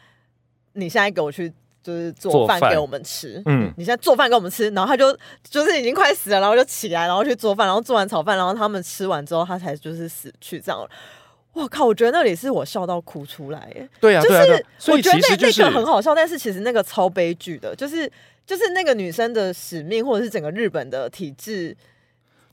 [0.75, 1.49] 你现在给我去，
[1.85, 3.41] 就是做饭给我们吃。
[3.47, 5.17] 嗯，你现在做饭给我们吃。”然后他就
[5.49, 10.85] 就是已经快死了，然后就起来，然后去做饭，然后做完炒饭，然后他们吃完之后，他才就是死去这样。
[11.53, 13.89] 我靠，我觉得那里是我笑到哭出来耶。
[14.01, 18.11] 对啊，就是我觉得那那个很好笑，但是其实那个超悲剧的，就是
[18.45, 21.77] 就是那个女生的使命，或者是整个日本的体制。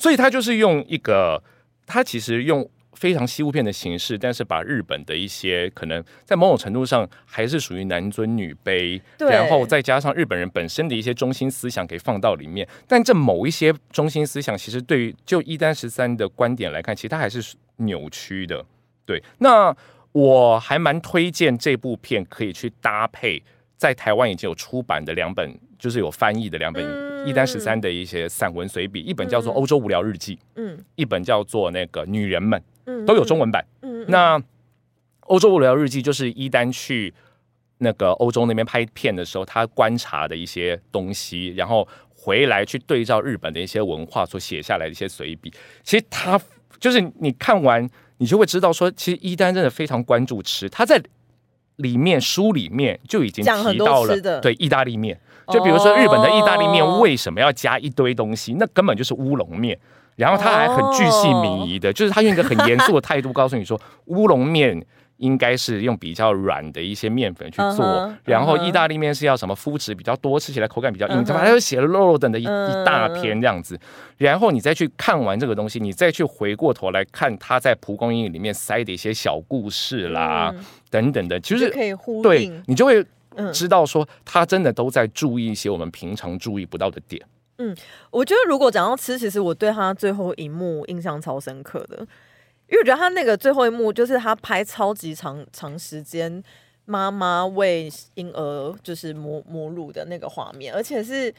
[0.04, 1.42] 所以他就是用一个，
[1.88, 12.68] 他其实用非常西部片的形式，但是把日本的一些可能在某种程度上还是属于男尊女卑，然后再加上日本人本身的一些中心思想给放到里面。
[12.86, 18.66] 但这某一些中心思想，其实对于就一丹十三的观点来看，其实它还是扭曲的。
[19.06, 19.74] 对，那
[20.12, 23.42] 我还蛮推荐这部片可以去搭配。
[23.84, 33.66] 在台湾已经有出版的两本，就是有翻译的两本一丹十三的一些散文随笔，一本叫做《欧洲无聊日记》，嗯，一本叫做那个《女人们》，嗯，都有中文版。
[33.82, 34.40] 嗯，那
[35.28, 37.14] 《欧洲无聊日记》就是一丹去
[37.80, 45.52] 那个欧洲那边拍片的时候，他观察的一些东西，然后回来去对照日本的一些文化所写下来的一些随笔。
[45.84, 46.40] 其实他
[46.80, 47.86] 就是你看完，
[48.20, 51.04] 你就会知道说，其实一丹真的非常关注吃，他在。
[51.78, 59.78] 里面书里面就已经提到了，对意大利面，就比如说日本的意大利面为什么要加一堆东西，那根本就是乌龙面。
[60.16, 64.86] 然后他还很巨细靡遗的，就是他用一个很严肃的态度告诉你说，乌龙面。
[65.18, 73.80] 应该是用比较软的一些面粉去做，然后意大利面是要什么麸质比较多，吃起来口感比较硬，反正就写了肉肉等的一一大篇这样子。
[74.18, 80.54] 然后你再去看完这个东西，你再去回过头来看他在蒲公英里面塞的一些小故事啦，
[80.90, 83.06] 等等的，其实可以呼对你就会
[83.54, 87.22] 知道说他真的都在注意一些我们平常注意不到的点。
[87.60, 87.76] 嗯，
[88.10, 92.06] 我觉得如果讲到吃，其实我对他最后一幕印象超深刻的。
[92.74, 96.44] 因为我觉得他那个最后一幕就是他拍超级长长时间，
[96.86, 101.32] 妈妈为婴儿就是母母乳的那个画面，而且是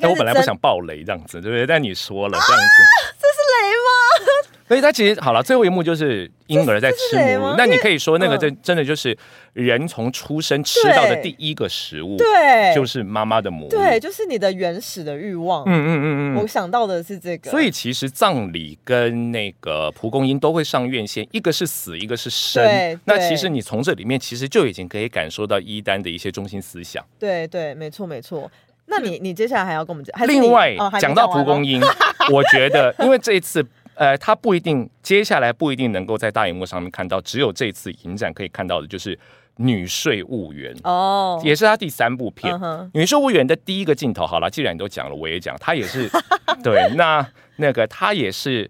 [0.00, 1.66] 那个我本来不想爆雷这样子，对不对？
[1.66, 2.82] 但你说了这样子，
[3.20, 4.50] 这是雷吗？
[4.66, 7.54] 所以他其实好了，最后一幕就是婴儿在吃母乳。
[7.54, 9.16] 那你可以说那个真真的就是
[9.52, 15.64] 人从出生吃到的第一个食物，对，就是妈妈的母乳，对，就是你的原始的欲望。
[15.64, 17.50] 嗯嗯嗯嗯，我想到的是这个。
[17.50, 22.98] 所以其实葬礼跟那个蒲公英都会上院线，一个是死，一个是生。
[23.04, 27.04] 那其实你从这里面其实就已经可以感受到一丹的一些中心思想。
[27.18, 28.50] 对对，没错没错。
[28.86, 30.26] 那你你接下来还要跟我们讲？
[30.28, 31.80] 另外讲到蒲公英，
[32.32, 33.64] 我觉得因为这一次。
[33.96, 39.14] 呃，他不一定接下来不一定能够在大荧幕上面看到，只有这次影展可以看到的就是
[39.58, 42.52] 《女税务员》哦，也是他第三部片
[42.92, 44.26] 《女税务员》的第一个镜头。
[44.26, 46.10] 好了，既然你都讲了，我也讲，他也是
[46.64, 47.24] 对，那
[47.58, 48.68] 那个他也是。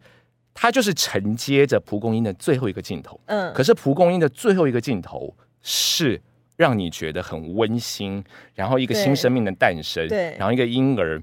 [0.52, 6.20] 他就是承接着蒲公英的最后一个镜头，嗯，可是蒲公英的最后一个镜头是
[6.56, 8.22] 让你觉得很温馨，
[8.54, 11.22] 然后一个新生命的诞生，对，然后一个婴儿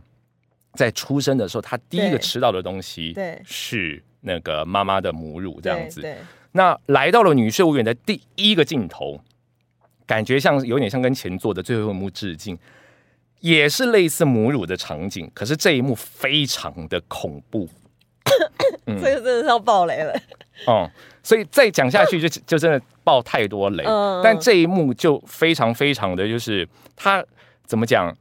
[0.73, 6.01] 在出生的时候，他第一个吃到的东西，对，是那个妈妈的母乳这样子。
[6.53, 9.21] 那来到了女税务员的第一个镜头，
[10.05, 12.57] 感觉像有点像跟前作的最后一幕致敬，
[13.39, 17.69] 也是类似母乳的场景，可是这一幕非常的恐怖。
[18.85, 20.13] 这个真的是要爆雷了，
[20.67, 20.89] 哦，
[21.23, 23.83] 所以再讲下去就就真的爆太多雷。
[24.23, 27.23] 但这一幕就非常非常的就是他
[27.65, 28.15] 怎么讲，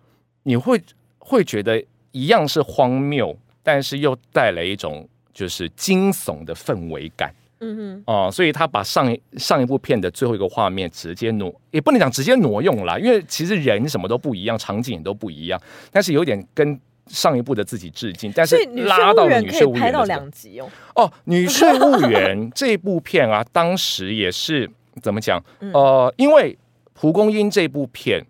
[0.44, 0.80] 你会
[1.18, 7.34] 会觉得一样是荒谬，但是又带来一种就是惊悚的氛围感。
[7.60, 16.80] 嗯哼，哦，所以他把上一上一部片的最后一个画面直接挪，也不能讲直接挪用了，因为其实人什么都不一样，场景也都不一样，但是有点跟。
[17.10, 20.70] 上一部的自己致敬，但是拉到女税务员到两集哦。
[20.94, 24.70] 哦，女税务员这部片啊，当时也是
[25.02, 25.42] 怎么讲？
[25.74, 26.56] 呃，因为
[26.94, 28.24] 蒲公英这部片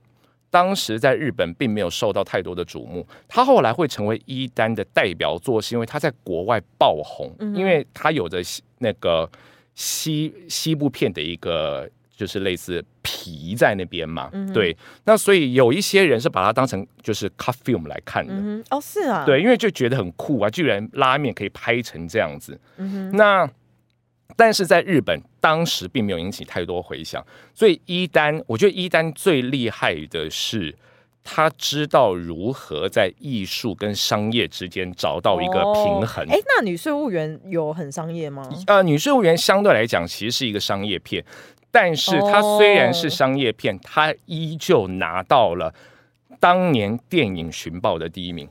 [0.51, 8.39] 当时在日本并没有受到太多的瞩目，他后来会成为一单的代表作，是因为他在国外爆红，因为他有着
[8.79, 9.31] 那个
[9.75, 11.89] 西西部片的一个。
[12.21, 18.35] 就是类似皮在那边嘛，对，那所以有一些人是把它当成就是 cut film 来看的，
[18.69, 22.61] 哦，是啊，对，因为就觉得很酷啊，居然拉面可以拍成这样子，
[23.15, 23.49] 那
[24.37, 30.77] 但是在日本当时并没有引起太多回响，所以一丹，我觉得一丹最厉害的是
[31.25, 36.23] 他知道如何在艺术跟商业之间找到一个平衡。
[36.29, 38.47] 哎，那女税务员有很商业吗？
[38.67, 41.25] 呃，女税务员相对来讲其实是一个商业片。
[41.71, 45.73] 但是它虽然是商业片，它依旧拿到了
[46.39, 48.49] 当年电影寻报的第一名，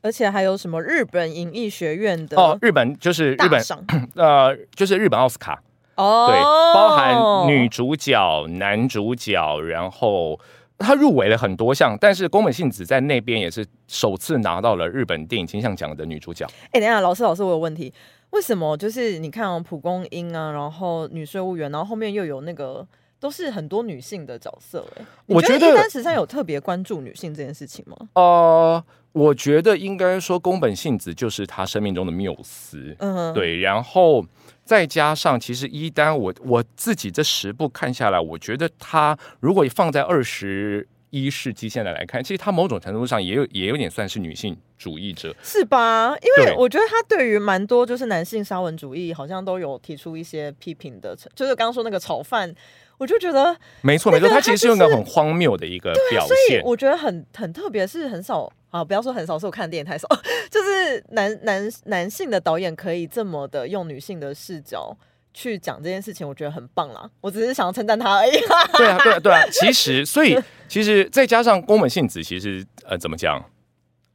[0.00, 3.60] 而且还有什么日本影艺学院的哦，日本就是日本
[4.16, 5.62] 呃，就是日本奥斯卡。
[5.96, 6.40] 哦，对，
[6.72, 10.40] 包含女主角、男主角，然后
[10.78, 16.46] 他入围了很多项，但是宫本信子在那边也是首次拿到了日本电影金像奖的女主角。
[16.70, 17.92] 哎，等下，老师，老师，我有问题。
[18.32, 18.76] 为什么？
[18.76, 22.86] 就是你看哦，蒲公英啊，然后女税务员，然后后面又有那个，
[23.20, 24.86] 都是很多女性的角色。
[24.98, 27.96] 哎，我觉得一般时上有特别关注女性这件事情吗？
[28.14, 32.96] 呃，我觉得应该说宫本信子就是他生命中的缪斯。
[32.98, 33.60] 嗯，对。
[33.60, 34.24] 然后
[34.64, 40.88] 再加上，其实一丹，我我自己这十部看下来，我觉得他如果放在二十。
[41.12, 46.16] 一世纪现在来看，其实他某种程度上也有也有点算是女性主义者，是吧？
[46.16, 52.52] 因为我觉得他对于蛮多就是男性沙文主义，好像都有提出一些批评的，就是刚刚说那个炒饭，
[52.96, 60.08] 我就觉得没错没错，他其实是用个很荒谬的一个表现，我觉得很很特别，是很少啊，不要说很少，是我看电影太少，
[60.50, 64.96] 就是男男男性的导演可以这么的用女性的视角。
[65.34, 67.08] 去讲这件事情，我觉得很棒啦。
[67.20, 68.32] 我只是想要称赞他而已。
[68.76, 69.44] 对啊，对啊，对啊。
[69.50, 73.44] 其实，所以其实再加上宫本信子，其实呃，怎么讲？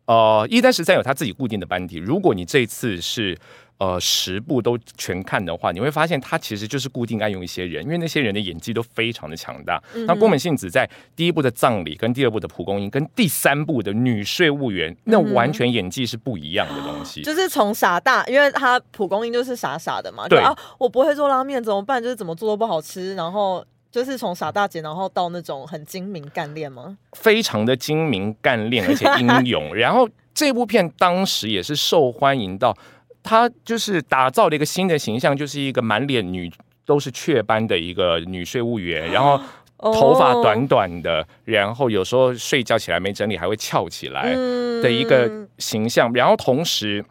[0.05, 1.97] 呃，一单十三有他自己固定的班底。
[1.97, 3.37] 如果你这次是。
[3.79, 9.79] 呃，十部都全看的话，你会发现他其实就是固定爱用一些人，因为那些人的演技都非常的强大。
[10.07, 17.21] 那宫本信子在第一部的葬礼、跟第二部的蒲公英、跟第三部的女税务员，那完全演技是不一样的东西。
[17.21, 22.01] 就是从傻大，因为他蒲公英就是傻傻的嘛，对啊，我不会做拉面怎么办？
[22.01, 26.97] 就是怎么做都不好吃，然后就是从傻大姐，然后到那种很精明干练吗？
[27.11, 29.73] 非常的精明干练，而且英勇。
[29.77, 32.75] 然后这部片当时也是受欢迎到。
[33.27, 36.49] 她就是打造了一个新的形象，就是一个满脸女
[36.85, 39.37] 都是雀斑的一个女税务员， 然后
[39.77, 44.33] 头发短短的，然后有时候睡觉起来没整理还会翘起来
[44.81, 47.03] 的一个形象，然后同时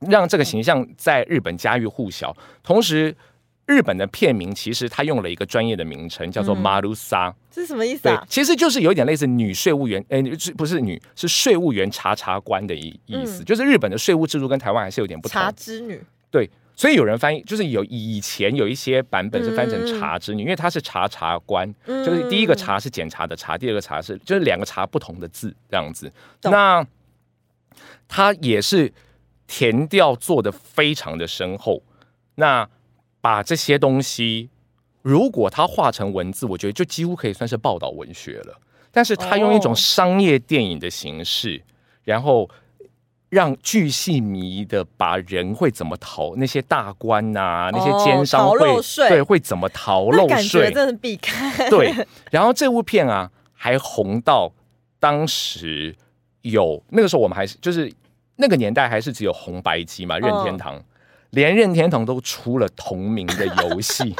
[0.00, 3.14] 让这个形象在日本家喻户晓，同时。
[3.68, 8.24] 日本的片名其实他用了一个专业的名称，叫做马鲁莎，是什么意思啊？
[8.26, 10.22] 其实就是有点类似女税务员，哎，
[10.56, 13.44] 不是女，是税务员查查官的意意思。
[13.44, 15.38] 就是日本的税务制度跟台湾还是有点不同。
[15.38, 26.10] 查之女，对，所以有人翻译，就是有以前有一些版本是翻成查之女，因为她是查查官，就是第一个查是检查的查，第二个查是就是两个查不同的字这样子。
[26.44, 26.82] 那
[28.08, 28.90] 它也是
[29.46, 31.82] 填调做的非常的深厚，
[32.36, 32.66] 那。
[33.20, 34.48] 把这些东西，
[35.02, 38.60] 如果它画成文字，我觉得就几乎可以算是报道文学了。
[38.90, 41.62] 但是他用一种商业电影的形式，
[42.04, 42.48] 然后
[43.28, 48.58] 让巨细迷的把人会怎么逃，那些大官呐，那些奸商会
[49.08, 51.68] 对会怎么逃漏税，真的避开。
[51.68, 51.94] 对，
[52.30, 54.50] 然后这部片啊还红到
[54.98, 55.94] 当时
[56.40, 57.92] 有那个时候我们还是就是
[58.36, 60.82] 那个年代还是只有红白机嘛，任天堂
[61.30, 64.14] 连任天堂都出了同名的游戏，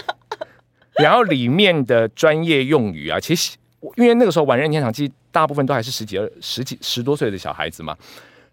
[0.99, 3.57] 然后里面的专业用语啊，其实
[3.97, 7.97] 因为那个时候玩任天堂机大部分都还是十几二十几十多岁的小孩子嘛。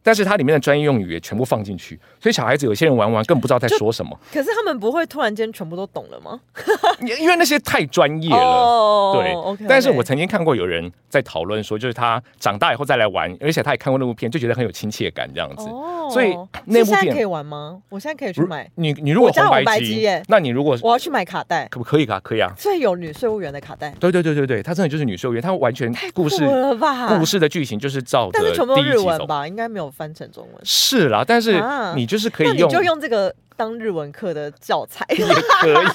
[0.07, 4.15] 但是它里面的专业用语也全部放进去，所以小孩子有些人玩完更不知道在说什么。
[4.31, 6.39] 可是他们不会突然间全部都懂了吗？
[7.01, 9.13] 因为那些太专业了。
[9.15, 15.67] 对，但是我曾经看过有人在讨论说，就是他长大以后再来玩，而且他也看过那部片，就觉得很有亲切感这样子。
[16.11, 16.35] 所以
[16.65, 17.81] 那部片可以玩吗？
[17.89, 18.69] 我现在可以去买。
[18.75, 22.19] 你你如果红白机，那你如果我要去买卡带，可不可以啊？
[22.23, 22.51] 可以啊。
[22.57, 23.89] 所以有女税务员的卡带。
[23.99, 26.43] 对对对对对，她真的就是女税务员，她完全故事
[27.07, 28.47] 故事的剧情就是照着第
[28.81, 30.61] 一集走吧，应该没有翻成中文。
[30.63, 31.61] 是啦，但是
[31.95, 35.85] 你就是可以用，就用这个当日文课的教材也可以。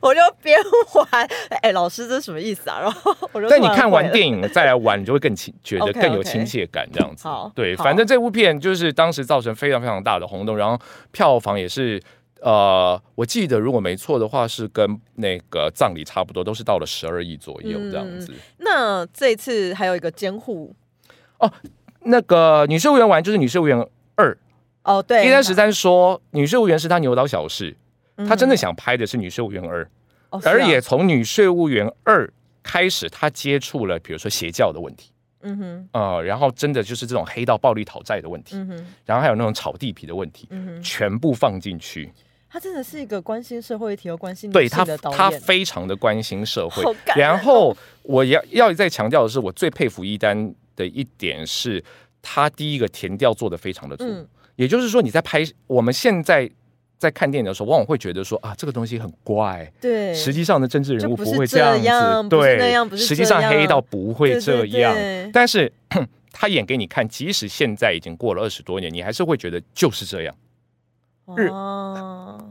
[0.00, 0.58] 我就边
[0.94, 1.28] 玩，
[1.62, 2.80] 哎，老师这是什么意思啊？
[2.80, 7.24] 然后我就但你看完电影再来玩，你就会更亲，觉得更有亲切感，这样子。
[7.24, 10.78] 好，对，反正这部片就是当时造成非常非常大的轰动，然后
[11.12, 12.00] 票房也是，
[12.40, 18.32] 呃，我记得如果没错的话，是跟那个葬礼差不多，都是到了十二亿左右这样子。
[18.58, 20.74] 那这一次还有一个监护
[21.38, 21.50] 哦。
[22.08, 23.76] 那个女税务员玩就是女税务员
[24.14, 24.38] 二
[24.84, 25.26] 哦，对。
[25.26, 27.76] 一三十三说女税务员是他牛刀小试，
[28.26, 29.88] 他真的想拍的是女税务员二，
[30.44, 35.10] 而也从女税务员二开始，他接触了比如说邪教的问题，
[35.42, 42.12] 嗯哼，呃，然后真的就是这种黑道暴力讨债的问题，嗯哼，然后还有那种炒地皮的问题，嗯哼，全部放进去。
[42.48, 46.82] 他真的是一个关心社会议题又关心对他他非常的关心社会。
[47.16, 50.54] 然后我要要再强调的是，我最佩服一丹。
[50.76, 51.82] 的一点是，
[52.20, 54.04] 他第一个填调做的非常的足，
[54.56, 56.50] 也就是说，你在拍我们现在
[56.98, 64.94] 在看电影的时候，往往会觉得说啊，这个东西很怪，对，实际上的政治人物不会这样子，对，实际上黑道不会这样，
[65.32, 65.72] 但是
[66.32, 70.34] 他演给你看，即使现在已经过了二十多年，你还是会觉得就是这样。
[71.36, 71.50] 日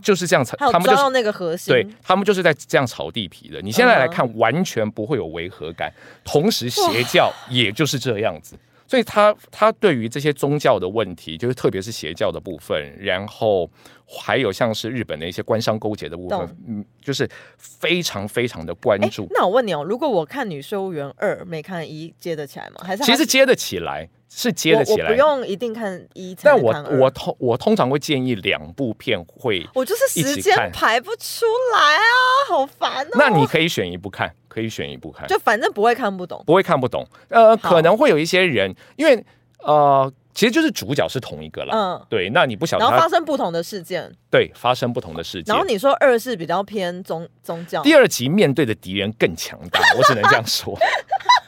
[0.02, 3.62] 就是这样炒，他们就是那个核心，对他们就是在这样炒地皮的。
[3.62, 5.90] 你现在来看，完全不会有违和感。
[6.26, 8.58] 同时，邪教也就是这样子，
[8.88, 13.70] 所以他他对于这些宗教的问题，就是特别是邪教的部分，然后
[14.06, 17.28] 还有像是日本的一些官商勾结的部分，嗯，就是
[17.58, 19.28] 非常非常的关注。
[19.32, 22.82] 那我问你哦，如果我看《女收务员二》，没看一，接得起来吗？
[22.84, 24.10] 还是其实接得起来？
[24.38, 26.36] 是接得起来，不用一定看一。
[26.44, 32.04] 但我我通我通常会建议两部片会，我就是时间排不出来啊，
[32.50, 33.10] 好烦哦。
[33.14, 37.08] 那你可以选一部看，可以选一部看，就反正不会看不懂，不会看不懂。
[37.30, 39.26] 呃，可能会有一些人，因为
[39.64, 42.30] 呃，其实就是主角是同一个了，嗯，对。
[42.32, 45.56] 那你不晓得，然后发生不同的事件，对，发生不同的事件。
[45.56, 50.78] 然后你说二是比较偏宗宗教，第二集面对的敌人更强大，我只能这样说，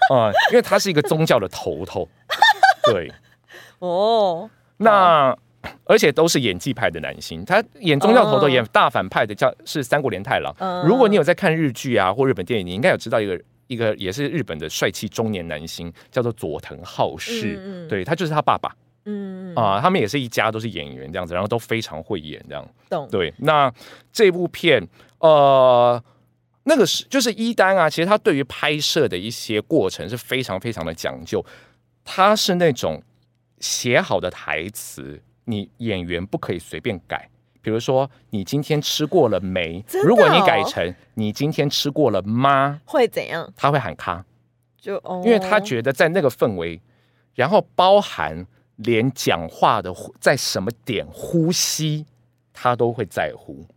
[0.10, 2.08] 啊， 因为他是一个宗教的头头。
[2.92, 3.12] 对，
[3.80, 5.36] 哦，那
[5.86, 10.56] 而且都是演技派的男星，他演宗教头头，演大反派的叫是三国连太郎。
[10.86, 17.88] 如果你有在看日剧啊或日本电影，你应该有知道一个一个也是日本的帅气中年男星，叫做佐藤浩市。
[17.90, 18.74] 对他就是他爸爸。
[19.10, 22.68] 嗯啊，他们也是一家都是演员这样子，然后都非常会演这样。
[22.90, 23.74] 懂对，那
[24.12, 24.86] 这部片
[25.20, 26.02] 呃，
[26.64, 31.44] 那个是就是一丹啊，其实他对于拍摄的一些过程是非常非常的讲究。
[32.10, 33.04] 他是那种
[33.60, 37.30] 写好的台词，你演员不可以随便改。
[37.62, 39.84] 比如说，你今天吃过了没？
[40.06, 42.80] 如果你改成你今天吃过了吗？
[42.86, 43.52] 会怎样？
[43.58, 44.24] 他会喊卡，
[44.80, 46.80] 就哦因为他觉得在那个氛围，
[47.36, 48.48] 然后包含
[48.78, 52.06] 连讲话的在什么点呼吸，
[52.54, 53.68] 他都会在乎。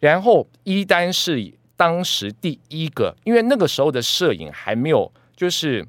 [0.00, 5.86] 然后一丹是当时第一个，因为那个时候的摄影还没有，就是。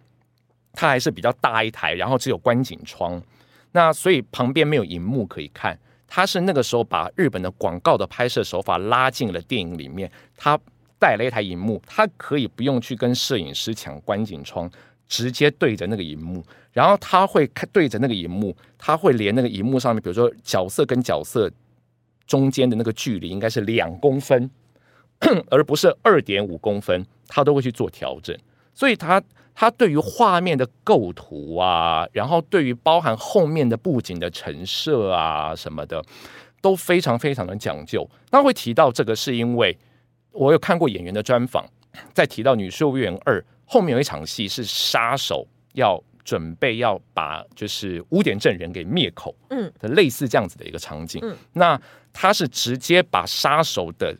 [0.75, 3.21] 它还是比较大一台，然后只有观景窗，
[3.71, 5.79] 那所以旁边没有荧幕可以看。
[6.07, 10.57] 他是那个时候把日本的广告的拍摄手法拉进了电影里面，他
[10.99, 14.69] 带了一台荧幕，他可以不用去跟摄影师抢观景窗，
[15.07, 21.51] 直接对着那个荧幕，然后他会看对着那个荧幕，他会连那个荧幕上面，比如说角色跟角色
[22.27, 24.49] 中间的那个距离应该是两公分，
[25.49, 28.37] 而不是二点五公分，他都会去做调整，
[28.73, 29.21] 所以他。
[29.57, 36.03] 他对于画面的构图啊，然后对于包含后面的布景的陈设啊什么的，
[36.61, 38.05] 都非常非常的讲究。
[38.31, 39.75] 那会提到这个，是因为
[40.33, 41.65] 我有看过演员的专访，
[42.13, 51.21] 在提到《女税务员二》后面有一场戏是杀手要准备要把就是污点证人给灭口，嗯，的类似这样子的一个场景。
[51.23, 51.81] 嗯，那
[52.11, 54.13] 他是直接把杀手的。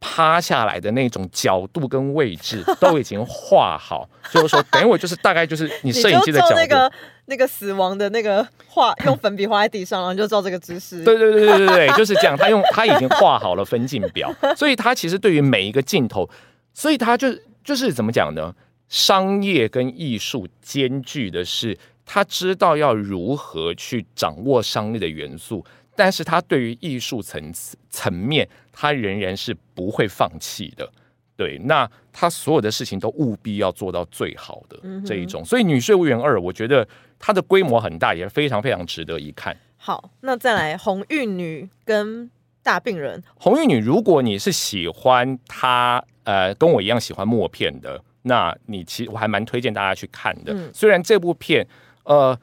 [0.00, 6.92] 趴下来的那种角度跟位置 都已经画好，就是说，等于我就是大概就是你摄影机的角度，那个
[7.26, 11.02] 那个死亡的那个画， 用粉笔画在地上，然后就照这个姿势。
[11.04, 12.36] 对对对对对对，就是这样。
[12.36, 16.28] 他用他已经画好了分镜表， 所以他其实对于每一个镜头，
[16.72, 17.28] 所以他就
[17.64, 18.54] 就是怎么讲呢？
[18.88, 21.76] 商业跟艺术兼具的是，
[22.06, 25.62] 他知道要如何去掌握商业的元素。
[25.98, 30.88] 但是他对于艺术层次层面，他仍然是不会放弃的。
[31.34, 35.44] 对，那他所有的事情都务必要做到最好的这一种。
[35.44, 36.86] 所以《女税务员二》，我觉得
[37.18, 39.56] 它的规模很大，也非常非常值得一看。
[39.76, 42.26] 好，那再来《红玉女》跟
[42.62, 43.18] 《大病人》。
[43.34, 50.72] 《红玉女》，如果你是喜欢她，呃，跟我一样喜欢默片的，那你其实我还蛮推荐大家去看的。
[50.72, 51.66] 虽然这部片，
[52.04, 52.38] 呃。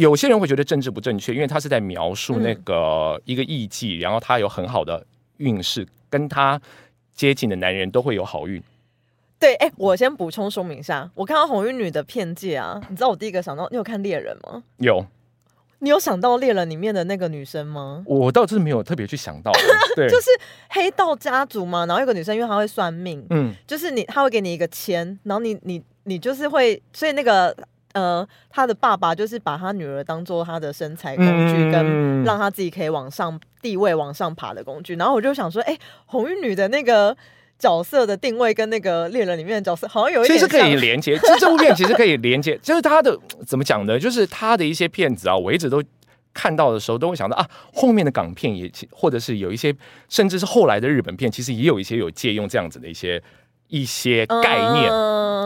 [0.00, 5.04] 有些人会觉得政治不正确，因为他是在描述那个一个艺妓，然后他有很好的
[5.36, 6.58] 运势，跟他
[7.14, 8.62] 接近的男人都会有好运。
[9.38, 14.62] 对，哎，我先补充说明一下，我看到红衣女的片界啊，你知道我第一个想到，你有看猎人吗？
[14.78, 15.04] 有，
[15.80, 18.02] 你有想到猎人里面的那个女生吗？
[18.06, 19.52] 我倒是没有特别去想到，
[19.94, 20.30] 对， 就是
[20.70, 27.54] 黑道家族嘛，然后有个女生，因为她会算命，嗯，就是你，她会给你一个签，然后你你你就是会，所以那个。
[27.92, 34.94] 呃，他的爸爸就是把他女儿当做他的身材工具，跟让他自己可以往上地位往上爬的工具。
[34.94, 35.76] 然后我就想说，哎，
[36.06, 37.16] 红衣女的那个
[37.58, 41.18] 角色的定位跟那个猎人里面的角色好像有一点，其实可以连接。
[41.18, 43.98] 其实这部片其实可以连接， 就是他的怎么讲呢？
[43.98, 45.82] 就是他的一些片子啊，我一直都
[46.32, 49.74] 看到的时候都会想到啊，后面的港片也或者是有一些，
[50.08, 53.20] 甚至是后来的日本片，其实也有一些有借用这样子的一些
[53.66, 54.90] 一些概念。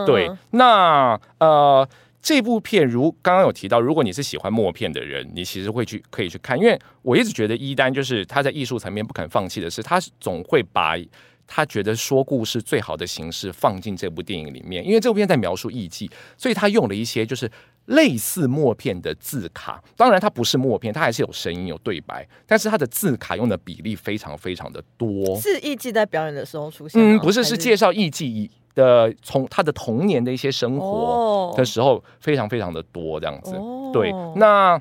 [0.05, 1.87] 对，那呃。
[2.25, 10.97] 这部片如刚刚有提到，如果你是喜欢默片的人，你其实会去可以去看，因为我一直觉得一丹就是他在艺术层面不肯放弃的是，他总会把
[11.45, 14.83] 他觉得说故事最好的形式放进这部电影里面。
[14.83, 17.47] 因为这部片在描述艺伎，所以他用了一些就是
[17.85, 19.83] 类似默片的字卡。
[19.95, 25.35] 当然，它不是默片，它还是有声音有对白，但是它的字卡用的比例非常非常的多。
[25.39, 27.01] 是艺伎在表演的时候出现？
[27.01, 28.49] 嗯，不是，是介绍艺伎。
[28.75, 33.53] 的从他的童年的一些生活的时候，非常非常的多这样子，
[33.93, 34.77] 对，那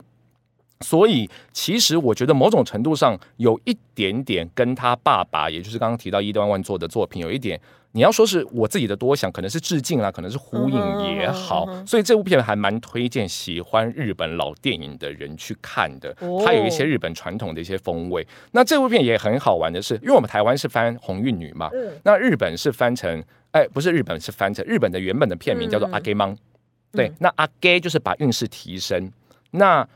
[0.84, 7.58] 所以其实我觉得某种程度上有一点点跟他爸爸，也就是刚刚提到伊端万做的作品有一点，
[7.92, 16.14] 你要说是我自己的多想，可能是致敬啦，可能是呼应也好，所以这部片还蛮推荐喜欢日本老电影的人去看的，
[16.44, 18.26] 它有一些日本传统的一些风味。
[18.52, 21.70] 那这部片也很好玩的是，因为我们台湾是翻红运女嘛，
[22.02, 23.24] 那日本是翻成。
[23.54, 26.36] 哎，不是日本，是翻成日本的原本的片名叫做阿 gay 芒，
[26.90, 29.08] 对，那阿 gay 就是把运势提升。
[29.52, 29.88] 那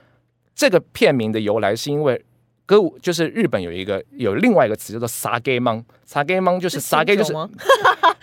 [0.59, 2.21] 这个片名的由来是因为
[2.67, 7.33] 歌舞，就是日本有一个有另外一个词叫做撒给芒，撒给芒就是撒给就是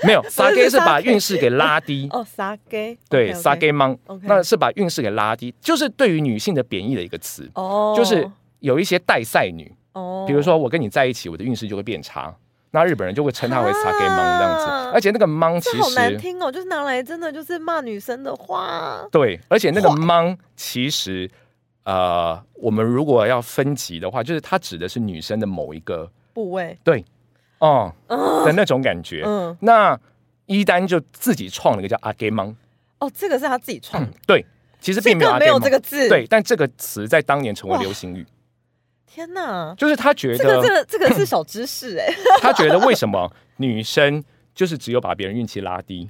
[0.03, 2.09] 没有 撒给是把运势给拉低。
[2.11, 8.29] 哦，撒给对 sake mon，那是把运势给拉低，就是对于女性的贬义的一个词哦，就是
[8.59, 9.73] 有一些带赛女。
[9.93, 12.35] 哦，比如说我跟你在一起，我的运势就会变差。
[12.71, 19.07] 那日本人就会称它为““sake mon” ”这样子，而且那个““mon” ”其实好难听哦，就是拿来真的就是骂女生的话。
[19.09, 21.31] 对，而且那个““mon” ”其实，
[21.85, 26.77] 呃，我们如果要分级的话，就是它指的是女生的某一个部位。
[26.83, 27.05] 对，
[27.59, 27.93] 哦
[28.43, 29.23] 的那种感觉。
[29.23, 29.97] 嗯，那
[30.47, 32.55] 一丹就自己创了一个叫“阿 gay 芒”。
[32.99, 34.03] 哦，这个是他自己创。
[34.25, 34.43] 对，
[34.79, 36.09] 其实并没有没有这个字。
[36.09, 38.25] 对，但这个词在当年成为流行语。
[39.05, 39.75] 天哪！
[39.77, 42.11] 就是他觉得这个这个这个是小知识哎。
[42.41, 44.23] 他觉得为什么女生
[44.55, 46.09] 就是只有把别人运气拉低？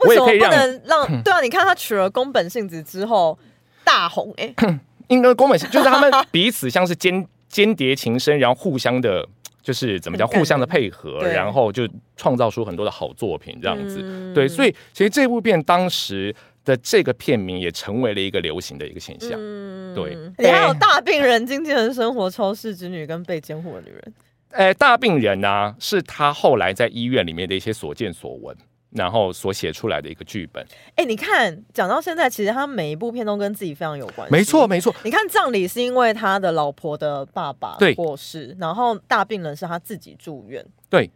[0.00, 1.22] 为什么不能让？
[1.22, 3.38] 对啊，你看他娶了宫本幸子之后
[3.82, 4.54] 大红哎。
[5.08, 9.26] 应该宫本就是他们 彼此像是间间谍情深，然后互相的，
[9.62, 14.32] 就是怎么讲，互相的配合，然后就创造出很多的好作品这样子。
[14.34, 16.34] 对，所以其实这部片当时。
[16.66, 19.30] 的这个片名也成为了一个流行的一个现象。
[19.36, 20.18] 嗯，对。
[20.36, 24.14] 你还有大病人、经纪人生活、超市之女跟被监护的女人。
[24.50, 28.56] 哎，大病人呢，是他后来在医院里面的一些所见所闻，
[28.96, 30.66] 然后所写出来的一个剧本。
[30.96, 34.32] 哎，你看，讲到现在，其实他每一部片都跟自己非常有关系。
[34.32, 34.94] 没错，没错。
[35.04, 40.64] 你看葬礼是因为他的老婆的爸爸过世，然后大病人是他自己住院。
[40.90, 41.10] 对。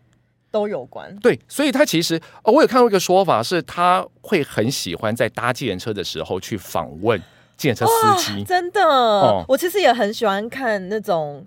[0.53, 7.17] 都有关对，所以他其实哦我有看过一个说法，是他会很喜欢在搭计程车的时候去访问
[7.57, 8.43] 计程车司机。
[8.43, 11.47] 真的，我其实也很喜欢看那种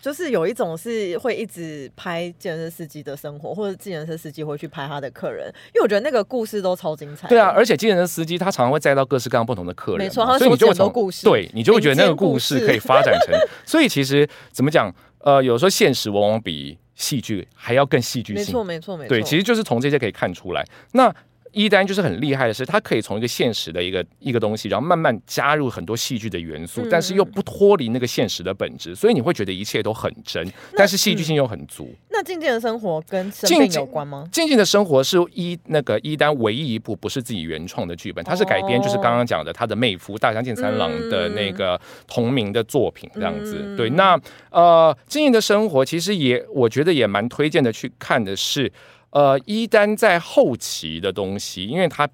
[0.00, 7.28] 就是有一种是会一直拍健身司机的生活，或者健身司机会去拍他的客人，因为我觉得那个故事都超精彩。
[7.28, 13.34] 对啊，而且健身司机他常常会载到各式各样不同的客人，没错，所以你就很多故事，对你就会觉得那个故事可以发展成。
[13.64, 14.94] 所以其实怎么讲？
[15.20, 18.44] 呃，有时候现实往往比戏剧还要更戏剧性。
[18.44, 19.08] 没错，没错，没错。
[19.08, 20.64] 对，其实就是从这些可以看出来。
[20.92, 21.12] 那
[21.52, 30.46] 一丹就是很厉害的是，他可以从一个现实的一个一个东西，然后慢慢加入很多戏剧的元素，但是又不脱离那个现实的本质，所以你会觉得一切都很真，
[30.76, 31.94] 但是戏剧性又很足。
[32.10, 34.28] 那静静的生活跟生病有关吗？
[34.32, 43.76] 静静的生活是一那个一丹唯一一部不是自己原创的剧本，它是改编，就是刚刚讲的他的妹夫大江健三郎的那个同名的作品这样子。
[43.76, 44.20] 对，那
[44.50, 48.70] 呃，静静的生活其实也我觉得也蛮推荐的去看的是。
[49.18, 52.08] 呃，一丹在后期的东西，因为他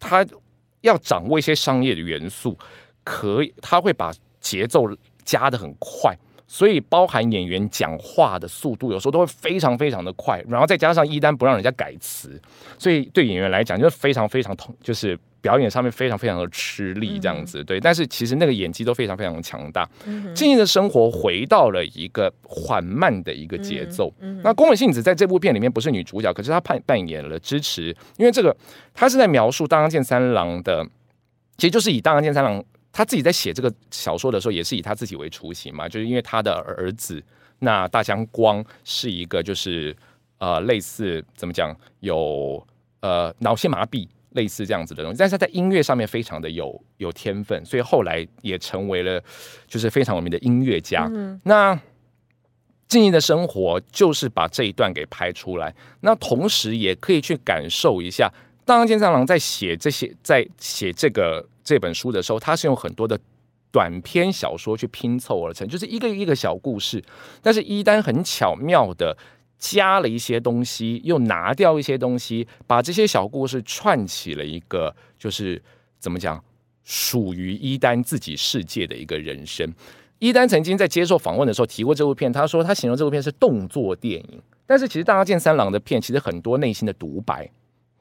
[0.00, 0.26] 他
[0.80, 2.58] 要掌握一些商业的元素，
[3.04, 4.84] 可以他会把节奏
[5.24, 6.12] 加的很快，
[6.48, 12.42] 所以包含演员讲话的速度，有时候都会非常非常的快，然后再加上一丹不让人家改词，
[12.76, 15.16] 所以对演员来讲就是非常非常痛，就是。
[15.40, 19.88] 表演上面非常非常的吃力，这样子对，但是其实那个演技都非常非常的强大。
[20.34, 24.12] 静静的生活回到了一个缓慢的一个节奏。
[24.42, 28.54] 那宫本信子在这部片里面不是女主角，可是她扮扮演了支持，因为这个
[28.92, 30.84] 她是在描述大冈健三郎的，
[31.56, 32.62] 其实就是以大冈健三郎
[32.92, 37.22] 他自己在写这个小说的时候，也是以他自己为雏形嘛，就是因为他的儿子
[37.60, 39.96] 那大江光是一个就是
[40.38, 42.62] 呃类似怎么讲有
[43.00, 44.06] 呃脑性麻痹。
[44.30, 49.22] 类似这样子的东西，但是他在音乐上面非常的有有天分，所以后来也成为了
[49.66, 51.10] 就是非常有名的音乐家。
[51.44, 51.74] 那
[52.88, 58.32] 静静的生活就是把这一段给拍出来，那同时也可以去感受一下，
[58.64, 63.18] 当健三郎在写这些在写这个这本书的时候，他是用很多的
[63.72, 67.02] 短篇小说去拼凑而成，就是一个一个小故事，
[67.42, 69.16] 但是一丹很巧妙的。
[69.60, 75.62] 加了一些东西，又拿掉一些东西，把这些小故事串起了一个，就是
[76.00, 76.42] 怎么讲，
[76.82, 79.72] 属于伊丹自己世界的一个人生。
[80.18, 87.50] 伊丹曾经在接受访问的时候提过这部片，他说他形容这部片是动作电影，但是其实大家见三郎的片其实很多内心的独白，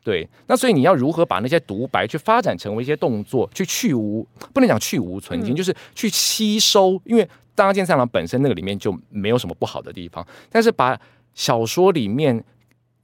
[0.04, 11.00] 对，那所以你要如何把那些独白去发展成为一些动作，去去无不能讲去无存精，就是去吸收，因为大家见三郎本身那个里面就没有什么不好的地方，但是把
[11.40, 12.44] 小说里面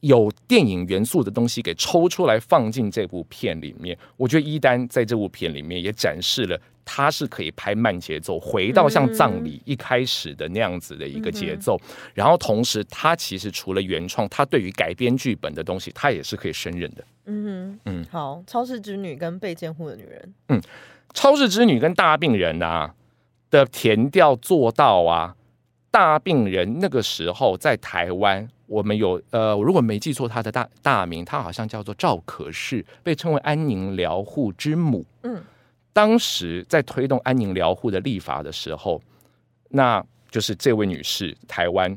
[0.01, 11.79] 有电影元素的东西给抽出来放进这部片里面，我觉得一丹在这部片里面也展示了他是可以拍慢节奏，回到像葬礼一开始的那样子的一个节奏。
[12.13, 17.05] 然后同时，他其实除了原创，他对于改编剧本的东西，他也是可以胜任的。
[17.27, 20.61] 嗯嗯，好，超市之女跟被监护的女人，嗯，
[21.13, 22.93] 超市之女跟大病人啊
[23.49, 25.38] 的填调做到啊。
[25.95, 35.05] 大病人那个时候在台湾，我们有呃，如果没记错，他的大大名，他好像叫做赵可士，被称为安宁疗护之母。
[35.23, 35.41] 嗯，
[35.93, 39.01] 当时在推动安宁疗护的立法的时候，
[39.69, 41.95] 那就是这位女士，台湾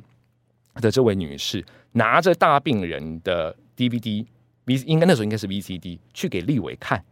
[0.76, 7.04] 的这位女士，拿着大病人的 DVD，V 应该那时候应该是 VCD，去给立委看，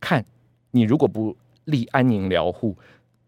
[0.00, 0.24] 看
[0.70, 2.74] 你如果不立安宁疗护，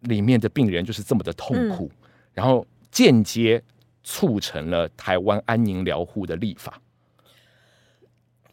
[0.00, 1.90] 里面的病人就是这么的痛苦。
[2.32, 3.62] 然后间接
[4.02, 6.80] 促成了台湾安宁疗护的立法，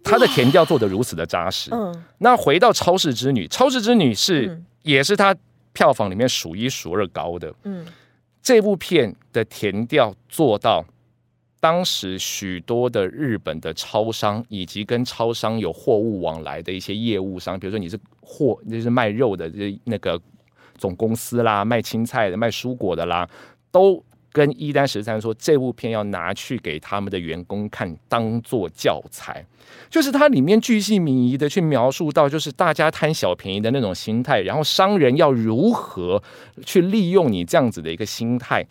[0.04, 1.70] 他的填调做的如此的扎实。
[1.74, 5.36] 嗯，那回到《超市之女》，《超市之女》是也是他
[5.74, 7.54] 票房里面数一数二高的。
[7.64, 7.86] 嗯，
[8.42, 10.86] 这部片的填调做到，
[11.60, 20.20] 当时许多的日本的超商以及跟超商有货物往来的一些业务商，比如说你是货，就是卖肉的这那个
[20.78, 23.28] 总公司啦，卖青菜的、卖蔬果的啦。
[23.78, 29.46] 都跟一丹十三说，这部片要拿去给他们的员工看，当做教材。
[29.90, 36.22] 就是它里面巨细靡遗的去描述到，就是大家贪小便宜的那种心态，然后商人要如何
[36.66, 38.66] 去利用你这样子的一个心态，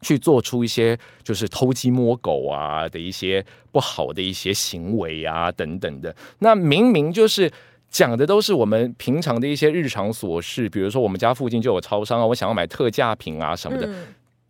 [0.00, 6.14] 去做出一些就是偷鸡摸狗啊的一些不好的一些行为啊等等的。
[6.38, 7.50] 那明明就是
[7.90, 13.88] 讲的都是我们平常的一些日常琐事，比如说我们家附近就有超商啊，我想要买特价品啊什么的。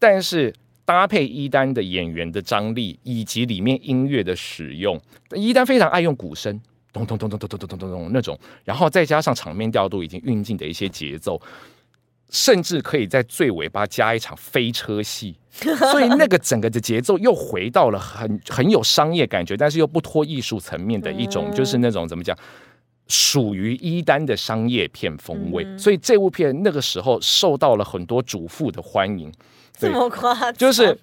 [0.00, 0.52] 但是
[0.84, 5.00] 搭配一丹的演员的张力，以及里面音乐的使用，
[5.36, 6.60] 一丹非常爱用鼓声，
[6.92, 11.40] 咚咚咚咚咚咚咚咚咚咚那种，然后再加上场面调度已经运进的一些节奏，
[12.30, 15.36] 甚至可以在最尾巴加一场飞车戏，
[15.92, 22.36] 所以那个整个的节奏又回到了很很有商业感觉，但是又不脱艺术层面的一种，就是那种怎么讲？
[23.06, 29.32] 属于一丹的商业片风味，所以这部片那个时候受到了很多主妇的欢迎。
[29.80, 30.54] 这么夸张？
[30.54, 30.96] 就是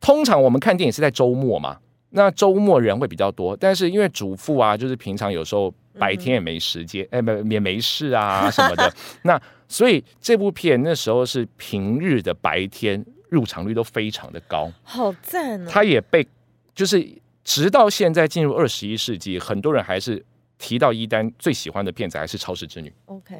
[0.00, 1.78] 通常我们看电影是在周末嘛，
[2.10, 8.92] 那周末人会比较多，但是因为主妇啊，就是平常有时候白天也没时间，哎，没也没事啊什么的。
[9.22, 15.70] 那所以这部片那时候是平日的白天入场率都非常的高，好赞啊！
[15.70, 16.26] 它也被
[16.74, 17.06] 就是
[17.44, 20.24] 直到现在进入二十一世纪，很多人还是。
[20.62, 22.90] 提到一丹最喜欢的片子还是《超市之女》。
[23.06, 23.34] OK，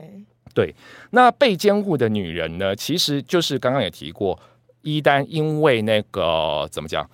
[0.54, 0.74] 对，
[1.10, 2.74] 那被监护的女人呢？
[2.74, 4.40] 其实就是刚刚也提过，
[4.82, 7.08] 一丹因为那个怎么讲，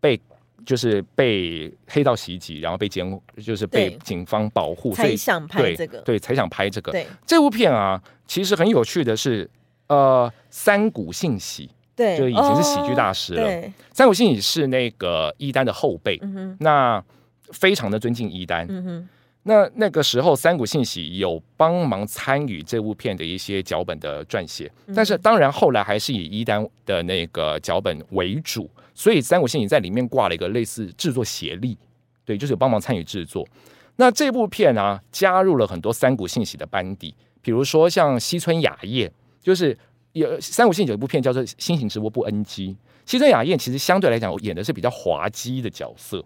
[0.00, 0.20] 被
[0.66, 6.92] 就是被黑道袭击，然后被监护，就是被警方保护，才想拍这个，对，才想拍这个。
[6.92, 9.48] 对，这部片啊，其实很有趣的是，
[9.86, 13.72] 呃，三谷信喜，对，就已经是喜剧大师了。
[13.92, 16.20] 三谷信喜是那个一丹的后辈，
[16.60, 17.02] 那
[17.52, 18.68] 非常的尊敬一丹。
[19.48, 31.78] 那那个时候，三谷信喜有帮忙参与这部片的一些脚本的撰写，但是当然后来还是以一丹的那个脚本为主，所以三谷信喜在里面挂了一个类似制作协力，
[32.26, 33.48] 对，就是有帮忙参与制作。
[33.96, 39.74] 那这部片呢，加入了很多三谷信喜的班底，比如说像西村雅彦，就是
[40.12, 42.68] 有三谷信喜有一部片叫做《新型直播不 NG》，
[43.06, 46.22] 西村雅彦其实相对来讲演的是比较滑稽的角色。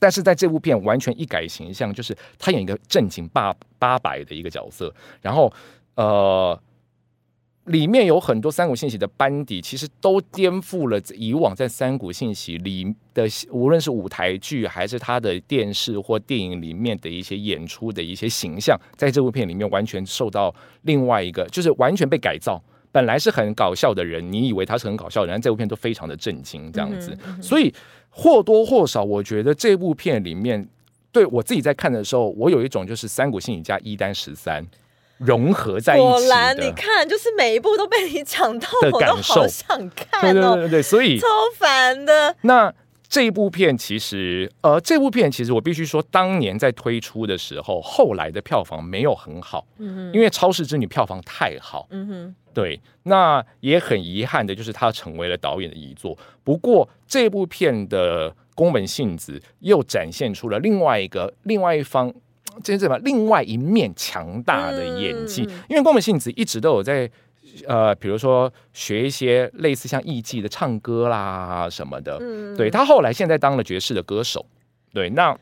[0.00, 5.52] 但是在这部片完全一改形象，就是他演一个正经八八百的一个角色，然后
[5.94, 6.60] 呃，
[7.66, 22.60] 里面有很多三股信息的班底，其实都颠覆了以往在三股信息里的，无论是舞台剧还是他的电视或电影里面的一些演出的一些形象，在这部片里面完全受到另外一个，就是完全被改造。
[22.92, 27.72] 本来是很搞笑的人，你以为他是很搞笑的人，这部片都非常的震惊，这样子，所以。
[28.12, 30.68] 或多或少，我觉得这部片里面，
[31.12, 34.66] 对我自己在看的时候，我有一种就是三股心理加一单十三
[35.18, 40.56] 融合在一起果然，你看，就是每一部都被你讲到，我都好想看哦。
[40.56, 42.34] 对对对，所以超烦的。
[42.40, 42.74] 那
[43.10, 52.34] 这一部片其实，呃，这部片其实我必须说，当年在推出的时候，后来的票房没有很好，嗯哼，因为《超市之女》票房太好，嗯哼。
[52.52, 56.16] 对，那也很遗憾的，就是它成为了导演的遗作。
[56.42, 62.12] 不过这部片的宫本信子又展现出了另外一个、另外一方，
[62.62, 62.98] 这是什么？
[62.98, 65.42] 另外一面强大的演技。
[65.68, 67.08] 因为宫本信子一直都有在，
[67.66, 72.18] 呃，比如说学一些类似像艺伎的唱歌啦什么的。
[72.20, 74.44] 嗯，对他后来现在当了爵士的歌手。
[74.92, 75.36] 对，那。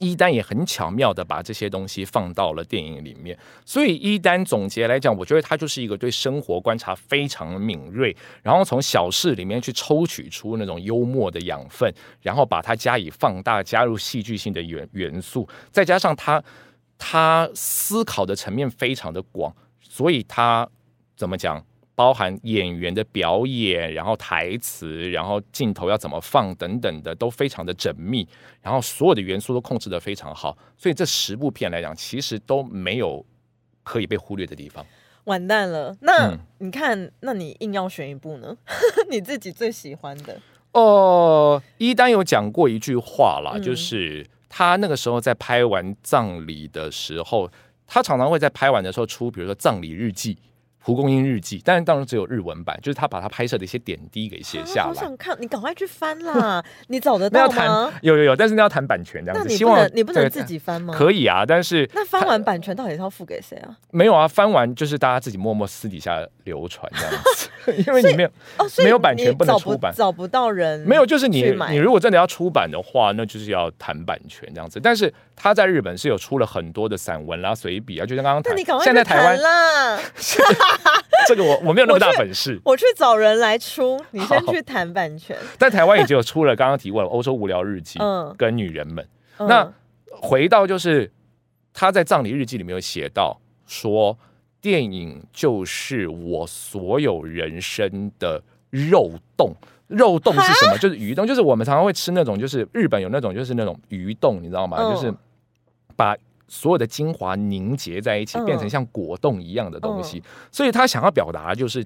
[0.00, 11.90] 一丹也很巧妙的把这些东西放到了电影里面，所以一丹总结来讲，我觉得他就是一个对生活观察非常敏锐，然后从小事里面去抽取出那种幽默的养分，
[12.20, 16.42] 然后把它加以放大，加入戏剧性的元元素，再加上他
[16.98, 20.68] 他思考的层面非常的广，所以他
[21.16, 21.64] 怎么讲？
[21.96, 28.26] 包含演员的表演，然后台词，然后镜头要怎么放等等的，都非常的缜密，
[28.60, 33.24] 然后所有的元素都控制的非常好，所以这十部片来讲，其实都没有
[33.84, 34.84] 可以被忽略的地方。
[35.26, 38.56] 完蛋了，那你看，那你硬要选一部呢？
[39.08, 40.40] 你自己最喜欢的？
[40.72, 47.48] 哦，一丹有讲过一句话啦，就是他那个时候在拍完葬礼的时候，
[47.86, 50.34] 他常常会在拍完的时候出，比如说葬礼日记。
[50.84, 54.88] 《蒲公英日记》，但是当然只有日文版，就是他把他拍摄的一些点滴给写下来。
[54.90, 56.62] 我想看，你赶快去翻啦！
[56.88, 57.90] 你找得到吗？
[58.02, 59.48] 有有有，但是那要谈版权这样子。
[59.48, 60.94] 希望你不能自己翻吗？
[60.94, 63.74] 可以啊，但是那翻完版权到底是要付给谁啊？
[63.92, 67.48] 没有啊，翻完就是大家自己默默私底下流传这样子，
[67.86, 70.80] 因为你没有哦，没有版权不能出版，找不到人。
[70.80, 74.78] 没有，就是你你如果真的要出版的话，那就是要谈版权这样子。
[74.80, 79.98] 但是他在日本是有出了很多的散文啦、随笔啊，就像刚刚谈，现在台湾啦，
[81.26, 81.54] 这个我。
[81.64, 85.36] 我没有那么大本事，我去找人来出， 你先去谈版权。
[85.58, 87.98] 但台湾已经有出了，刚刚提过了《欧洲无聊日记》
[88.34, 89.02] 跟《女人们》。
[89.46, 89.72] 那
[90.10, 91.10] 回到就是
[91.72, 94.18] 他在葬礼日记里面有写到说，
[94.64, 99.52] 电影就是我所有人生的肉冻。
[99.88, 100.78] 肉冻是什么？
[100.78, 104.78] 就是鱼冻，就是我们常常会吃那种，就是日本有那种，就是那种鱼冻，你知道吗？
[104.90, 105.14] 就是
[105.94, 106.16] 把。
[106.46, 110.22] 所有的精华凝结在一起，变成像果冻一样的东西。
[110.52, 111.84] 所以他想要表达就是，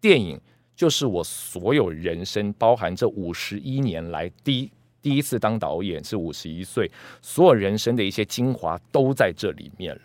[0.00, 0.38] 电影
[0.74, 4.70] 就是我所有人生，包含这五十一年来第
[5.00, 6.90] 第一次当导演是五十一岁，
[7.22, 10.02] 所有人生的一些精华都在这里面了。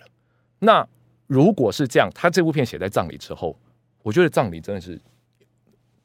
[0.60, 0.88] 那
[1.28, 3.58] 如果是这样，他这部片写在葬礼之后，
[4.04, 5.00] 我觉得葬礼真的是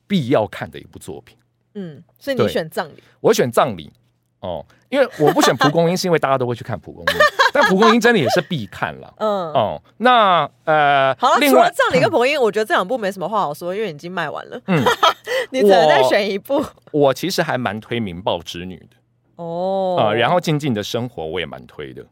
[0.06, 1.36] 必要看的一部作品。
[1.74, 3.92] 嗯，所以你选葬礼，我选葬礼。
[4.40, 7.12] 哦，因为我不选蒲公英，是因为大家都会去看蒲公英，
[7.52, 9.12] 但蒲公英真的也是必看了。
[9.18, 14.58] 嗯哦，那呃，好了，除了葬礼跟蒲公英，我觉得这两部没什么话好说，因为已经卖完了。
[14.68, 14.82] 嗯，
[15.52, 16.64] 你只能再选一部。
[16.90, 18.96] 我其实还蛮推《民报之女》的
[19.36, 22.02] 哦，啊，然后《静静的生活》我也蛮推的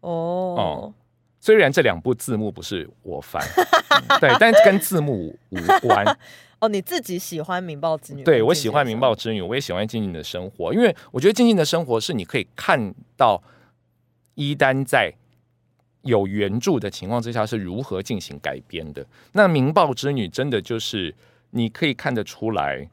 [0.00, 0.10] 哦。
[0.56, 0.94] 哦，
[1.44, 3.46] 虽然这两部字幕不是我翻，
[4.18, 6.02] 对，但跟字幕无关。
[6.58, 8.22] 哦，你自己喜欢《明报之女》？
[8.24, 13.42] 对，我喜欢《明报之女》，我也喜欢《静静的生活》，因为我觉得《静静的生活》是你可以看到
[14.36, 15.12] 一丹在
[16.00, 19.04] 有原著的情况之下是如何进行改编的。
[19.32, 21.14] 那《明报之女》真的就是
[21.50, 22.88] 你可以看得出来，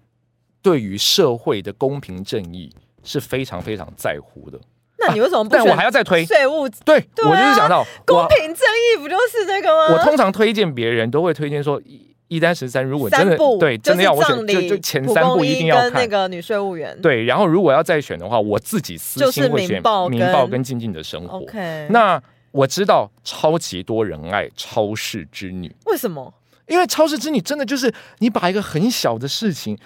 [0.61, 2.69] 对于社会的公平正义
[3.01, 4.59] 是非常非常在乎的。
[5.01, 5.49] 那你为什么不？
[5.49, 6.69] 但我还要再推税务？
[6.85, 9.93] 对，我就是想到公平正义，不就是这个吗？
[9.93, 11.81] 我通常推荐别人都会推荐说。
[11.85, 16.97] 一一单十三，如果真的对真的要我选，就就前三部一定要看那个女税务员。
[17.01, 21.39] 对，然后如果要再选的话，我自己私心会选《民报》跟《静静的生活》。
[21.41, 26.33] OK，那我知道超级多人爱《超市之女》，为什么？
[26.67, 29.77] 因为《超市之女》真的就是你把一个很小的事情，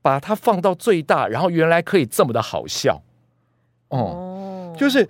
[0.00, 3.02] 把它放到最大，然后原来可以这么的好笑。
[3.88, 4.37] 哦，
[4.78, 5.08] 就是。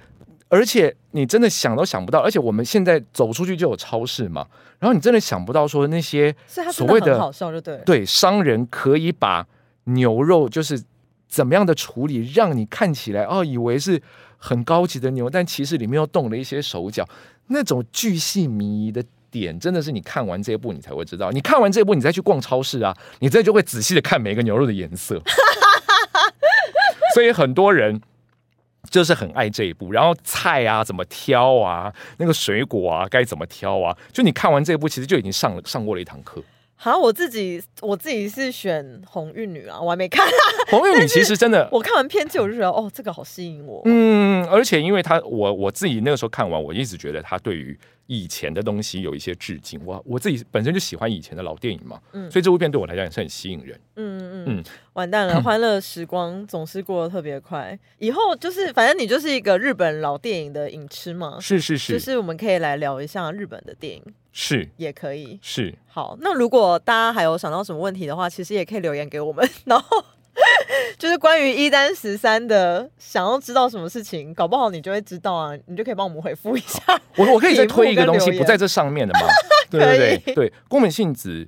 [0.51, 4.47] 而且你真的想都想不到，而且我们现在走出去就有超市嘛，
[4.79, 6.35] 然后你真的想不到说那些
[6.73, 9.47] 所谓的好笑就对对商人可以把
[9.85, 10.83] 牛肉就是
[11.29, 14.01] 怎么样的处理，让你看起来哦以为是
[14.39, 17.07] 很高级的牛，但其实里面又动了一些手脚，
[17.49, 21.31] 那种巨细靡遗的点，真的是你看完这一部你才会知道。
[21.31, 25.21] 你看完这一部，你再去逛超市啊，你这就会仔细的看每个牛肉的颜色。
[27.13, 28.01] 所以很多人。
[28.91, 36.43] 就是很爱这一部，然后菜啊怎么挑啊，那个水果啊该怎么挑啊，就你看完这一部，其实就已经上了上过了一堂课。
[36.81, 40.25] 好，我自己我自己是选红玉女啊，我还没看。
[40.71, 43.83] 红玉女其实真的，我看完片子我就觉得哦，这个好吸引我。
[43.85, 47.79] 嗯，而且因为他我我自己那个时候看完，我一直觉得他对于。
[48.11, 53.79] 以前的东西有一些致敬，我我自己本身就喜欢以前的老电影嘛，嗯，所以这部片对我来讲也是很吸引人。
[53.97, 54.65] 嗯嗯嗯，
[54.95, 57.79] 完蛋了， 欢乐时光总是过得特别快。
[57.99, 64.03] 以后就是反正你就是一个日本老电影的影痴嘛，是是是，就是我们可以来聊一下日本的电影，
[64.41, 65.75] 是也可以是。
[65.89, 70.05] 好，那如果大家还有想到什么问题的话，其实也可以留言给我们， 然后。
[70.97, 76.81] 就是关于一单十三的，想要知道什么事情，搞不好你就会知道啊，你就可以帮我们回复一下。
[77.17, 79.27] 我我可以再 推一个东西，不在这上面的吗？
[79.69, 81.47] 对对对对，宫本信子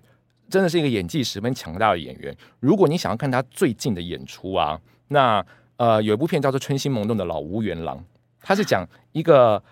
[0.49, 2.37] 真的是一个演技十分强大的演员。
[2.59, 5.45] 如果你想要看他最近的演出啊，那
[5.77, 7.97] 呃有一部片叫做《春心萌动的老屋元郎》，
[8.41, 9.63] 他是讲一个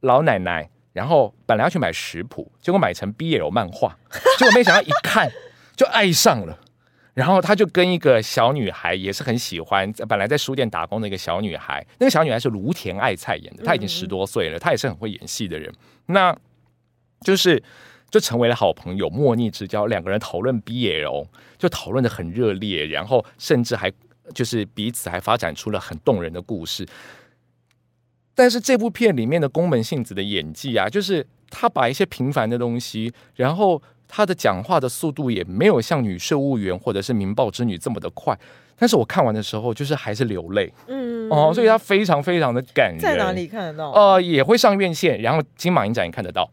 [0.00, 3.96] 老奶奶，然后本来要去买食谱，结果买成 BL 漫画，
[4.38, 5.30] 结果没想到一看
[5.76, 6.58] 就爱上了。
[7.12, 15.70] 然后他就跟一个小女孩也是很喜欢，本来在书店打工的一个小女孩，那个小女孩是芦田爱菜演的，她已经十多岁了，她也是很会演戏的人，
[16.06, 16.34] 那
[17.22, 17.62] 就是
[18.08, 21.26] 就成为了好朋友，莫逆之交，两个人讨论 BL
[21.58, 23.92] 就讨论的很热烈，然后甚至还
[24.32, 26.86] 就是彼此还发展出了很动人的故事。
[28.34, 33.82] 但是这部片里面的宫门幸子的演技啊，就是他把一些平凡的东西，然后。
[34.12, 38.36] 他的讲话的速度也没有像女税务员或者是民报之女这么的快，
[38.76, 42.98] 但是我看完的时候就是还是流泪，嗯哦，所以他非常非常的感人。
[42.98, 43.92] 在哪里看得到？
[43.92, 46.50] 呃，也会上院线，然后金马影展也看得到。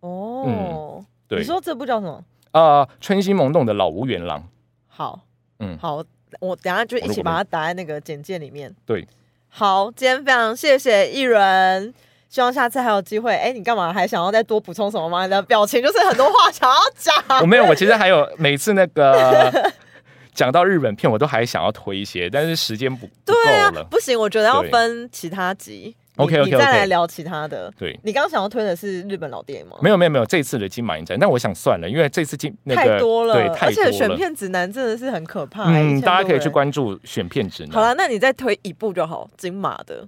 [0.00, 1.38] 哦，嗯，对。
[1.38, 2.24] 你说这部叫什么？
[2.50, 4.48] 呃，春心萌动的老吴元郎。
[4.88, 5.20] 好，
[5.60, 6.04] 嗯，好，
[6.40, 8.74] 我等下就一起把它打在那个简介里面。
[8.84, 9.06] 对，
[9.48, 11.92] 好，今天非常谢谢艺人。
[12.28, 13.34] 希望下次还有机会。
[13.34, 15.24] 哎，你干嘛还想要再多补充什么吗？
[15.24, 17.40] 你的表情就是很多话想要讲。
[17.40, 19.72] 我没有，我其实还有每次那个
[20.34, 23.72] 讲到日本片，我都还想要推一些，但是时间不对啊。
[23.90, 25.96] 不行，我觉得要分其他集。
[26.18, 27.72] OK OK，再来聊其他的。
[27.78, 29.76] 对，你刚刚想要推的是日本老电影吗？
[29.80, 31.16] 没有没有没有，这次的金马影展。
[31.18, 35.64] 但我想算了，因为这次金太多了，对，而且选片指南真的是很可怕。
[35.70, 37.72] 嗯，大家可以去关注选片指南。
[37.72, 40.06] 好了，那你再推一部就好，金马的。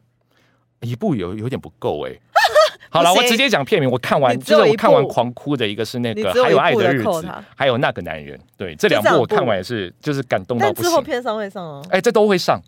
[0.81, 2.13] 一部有有点不够哎，
[2.89, 3.91] 好了，我直接讲片名。
[3.91, 8.41] 我看完就是我看完狂哭的一个是那个还有爱的日子，还有那个男人。
[8.57, 10.91] 对，这两部我看完也是就是感动到不行。
[10.91, 12.59] 之后片上会上哦，哎，这都会上。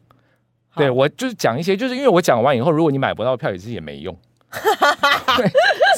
[0.76, 4.16] 对我就是讲一些，就是因为我讲完以后，如果你买不到票，也是也没用。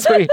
[0.01, 0.27] 所以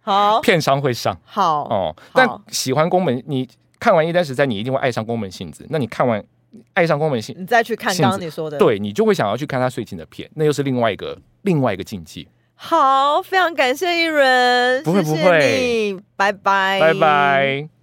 [0.00, 1.16] 好，片商会上。
[1.24, 3.48] 好哦，但喜欢宫本，你
[3.78, 5.66] 看完一单时在，你一定会爱上宫本信子。
[5.70, 6.24] 那你看完。
[6.72, 12.26] 爱上宫本信，你再去看刚刚你说的，对你就会想要去看他最近的片，那又是另外一个另外一个境界。
[12.54, 17.75] 好，非常感谢一人，不会不会，拜拜，拜拜。